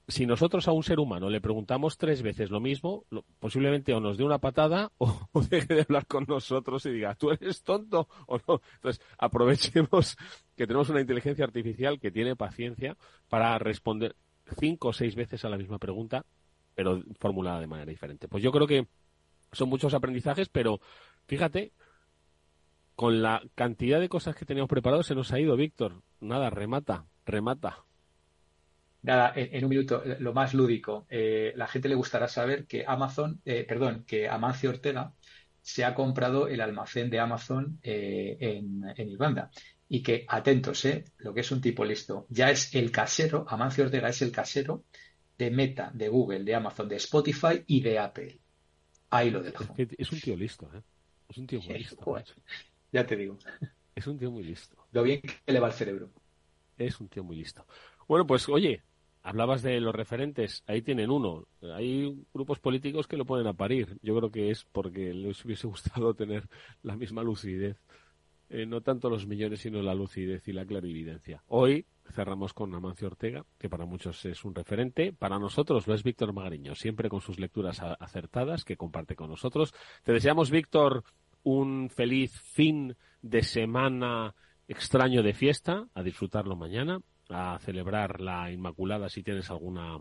[0.08, 3.06] Si nosotros a un ser humano le preguntamos tres veces lo mismo,
[3.40, 7.16] posiblemente o nos dé una patada o, o, deje de hablar con nosotros y diga,
[7.16, 8.62] ¿tú eres tonto o no?
[8.76, 10.16] Entonces, aprovechemos
[10.56, 12.96] que tenemos una inteligencia artificial que tiene paciencia
[13.28, 14.16] para responder
[14.60, 16.26] cinco o seis veces a la misma pregunta,
[16.74, 18.28] pero formulada de manera diferente.
[18.28, 18.88] Pues yo creo que
[19.52, 20.80] son muchos aprendizajes, pero
[21.26, 21.74] fíjate,
[22.96, 26.02] con la cantidad de cosas que teníamos preparados se nos ha ido, Víctor.
[26.20, 27.87] Nada, remata, remata.
[29.08, 31.08] Nada, en, un minuto, lo más lúdico.
[31.10, 35.14] Eh, la gente le gustará saber que Amazon, eh, perdón, que Amancio Ortega
[35.62, 39.50] se ha comprado el almacén de Amazon eh, en, en, Irlanda.
[39.88, 43.86] Y que, atentos, eh, lo que es un tipo listo, ya es el casero, Amancio
[43.86, 44.84] Ortega es el casero
[45.38, 48.42] de Meta, de Google, de Amazon, de Spotify y de Apple.
[49.10, 49.74] Ahí lo dejo.
[49.78, 50.82] Es, un tío listo, ¿eh?
[51.30, 52.24] Es un tío muy listo.
[52.92, 53.38] Ya te digo.
[53.96, 54.76] Es un tío muy listo.
[54.92, 56.10] Lo bien que le va el cerebro.
[56.78, 57.66] Es un tío muy listo.
[58.08, 58.84] Bueno, pues oye,
[59.28, 61.48] hablabas de los referentes, ahí tienen uno.
[61.76, 63.98] Hay grupos políticos que lo ponen a parir.
[64.02, 66.48] Yo creo que es porque les hubiese gustado tener
[66.82, 67.78] la misma lucidez.
[68.50, 71.44] Eh, no tanto los millones, sino la lucidez y la clarividencia.
[71.48, 75.12] Hoy cerramos con Amancio Ortega, que para muchos es un referente.
[75.12, 79.74] Para nosotros lo es Víctor Magariño, siempre con sus lecturas acertadas que comparte con nosotros.
[80.04, 81.04] Te deseamos, Víctor,
[81.44, 84.34] un feliz fin de semana
[84.70, 90.00] extraño de fiesta, a disfrutarlo mañana, a celebrar la Inmaculada si tienes alguna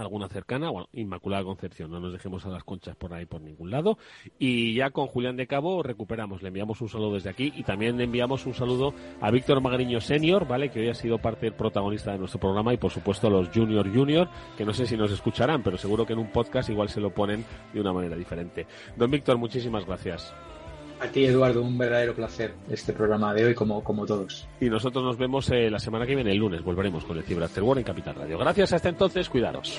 [0.00, 3.70] alguna cercana, bueno, Inmaculada Concepción, no nos dejemos a las conchas por ahí por ningún
[3.70, 3.98] lado.
[4.38, 7.96] Y ya con Julián de Cabo recuperamos, le enviamos un saludo desde aquí y también
[7.96, 10.70] le enviamos un saludo a Víctor Magariño Senior, ¿vale?
[10.70, 13.92] Que hoy ha sido parte protagonista de nuestro programa y por supuesto a los Junior
[13.92, 17.00] Junior, que no sé si nos escucharán, pero seguro que en un podcast igual se
[17.00, 18.66] lo ponen de una manera diferente.
[18.96, 20.34] Don Víctor, muchísimas gracias.
[21.00, 24.48] A ti, Eduardo, un verdadero placer este programa de hoy, como, como todos.
[24.60, 26.62] Y nosotros nos vemos eh, la semana que viene, el lunes.
[26.62, 28.38] Volveremos con el Cyber After World en Capital Radio.
[28.38, 29.78] Gracias, hasta entonces, cuidaros.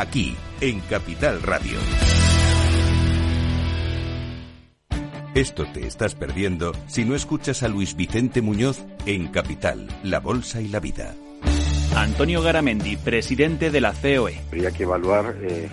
[0.00, 1.78] aquí en Capital Radio.
[5.34, 10.60] Esto te estás perdiendo si no escuchas a Luis Vicente Muñoz en Capital, La Bolsa
[10.60, 11.14] y la Vida.
[11.94, 14.40] Antonio Garamendi, presidente de la COE.
[14.48, 15.68] Habría que evaluar, eh,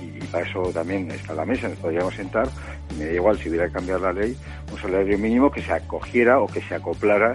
[0.00, 2.48] y para eso también está la mesa, nos podríamos sentar,
[2.90, 4.36] y me da igual si hubiera que cambiar la ley,
[4.72, 7.34] un salario mínimo que se acogiera o que se acoplara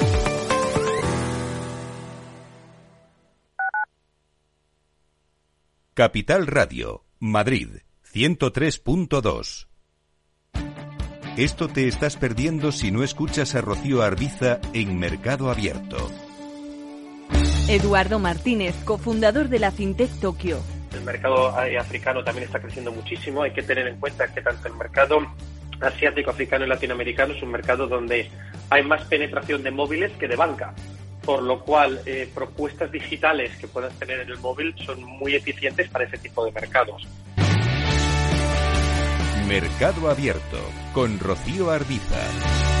[6.01, 7.67] Capital Radio, Madrid,
[8.11, 9.67] 103.2.
[11.37, 15.97] Esto te estás perdiendo si no escuchas a Rocío Arbiza en Mercado Abierto.
[17.69, 20.59] Eduardo Martínez, cofundador de la FinTech Tokio.
[20.91, 23.43] El mercado africano también está creciendo muchísimo.
[23.43, 25.19] Hay que tener en cuenta que tanto el mercado
[25.81, 28.27] asiático, africano y latinoamericano es un mercado donde
[28.71, 30.73] hay más penetración de móviles que de banca
[31.25, 35.89] por lo cual eh, propuestas digitales que puedas tener en el móvil son muy eficientes
[35.89, 37.07] para ese tipo de mercados.
[39.47, 40.57] Mercado Abierto
[40.93, 42.80] con Rocío Arbiza.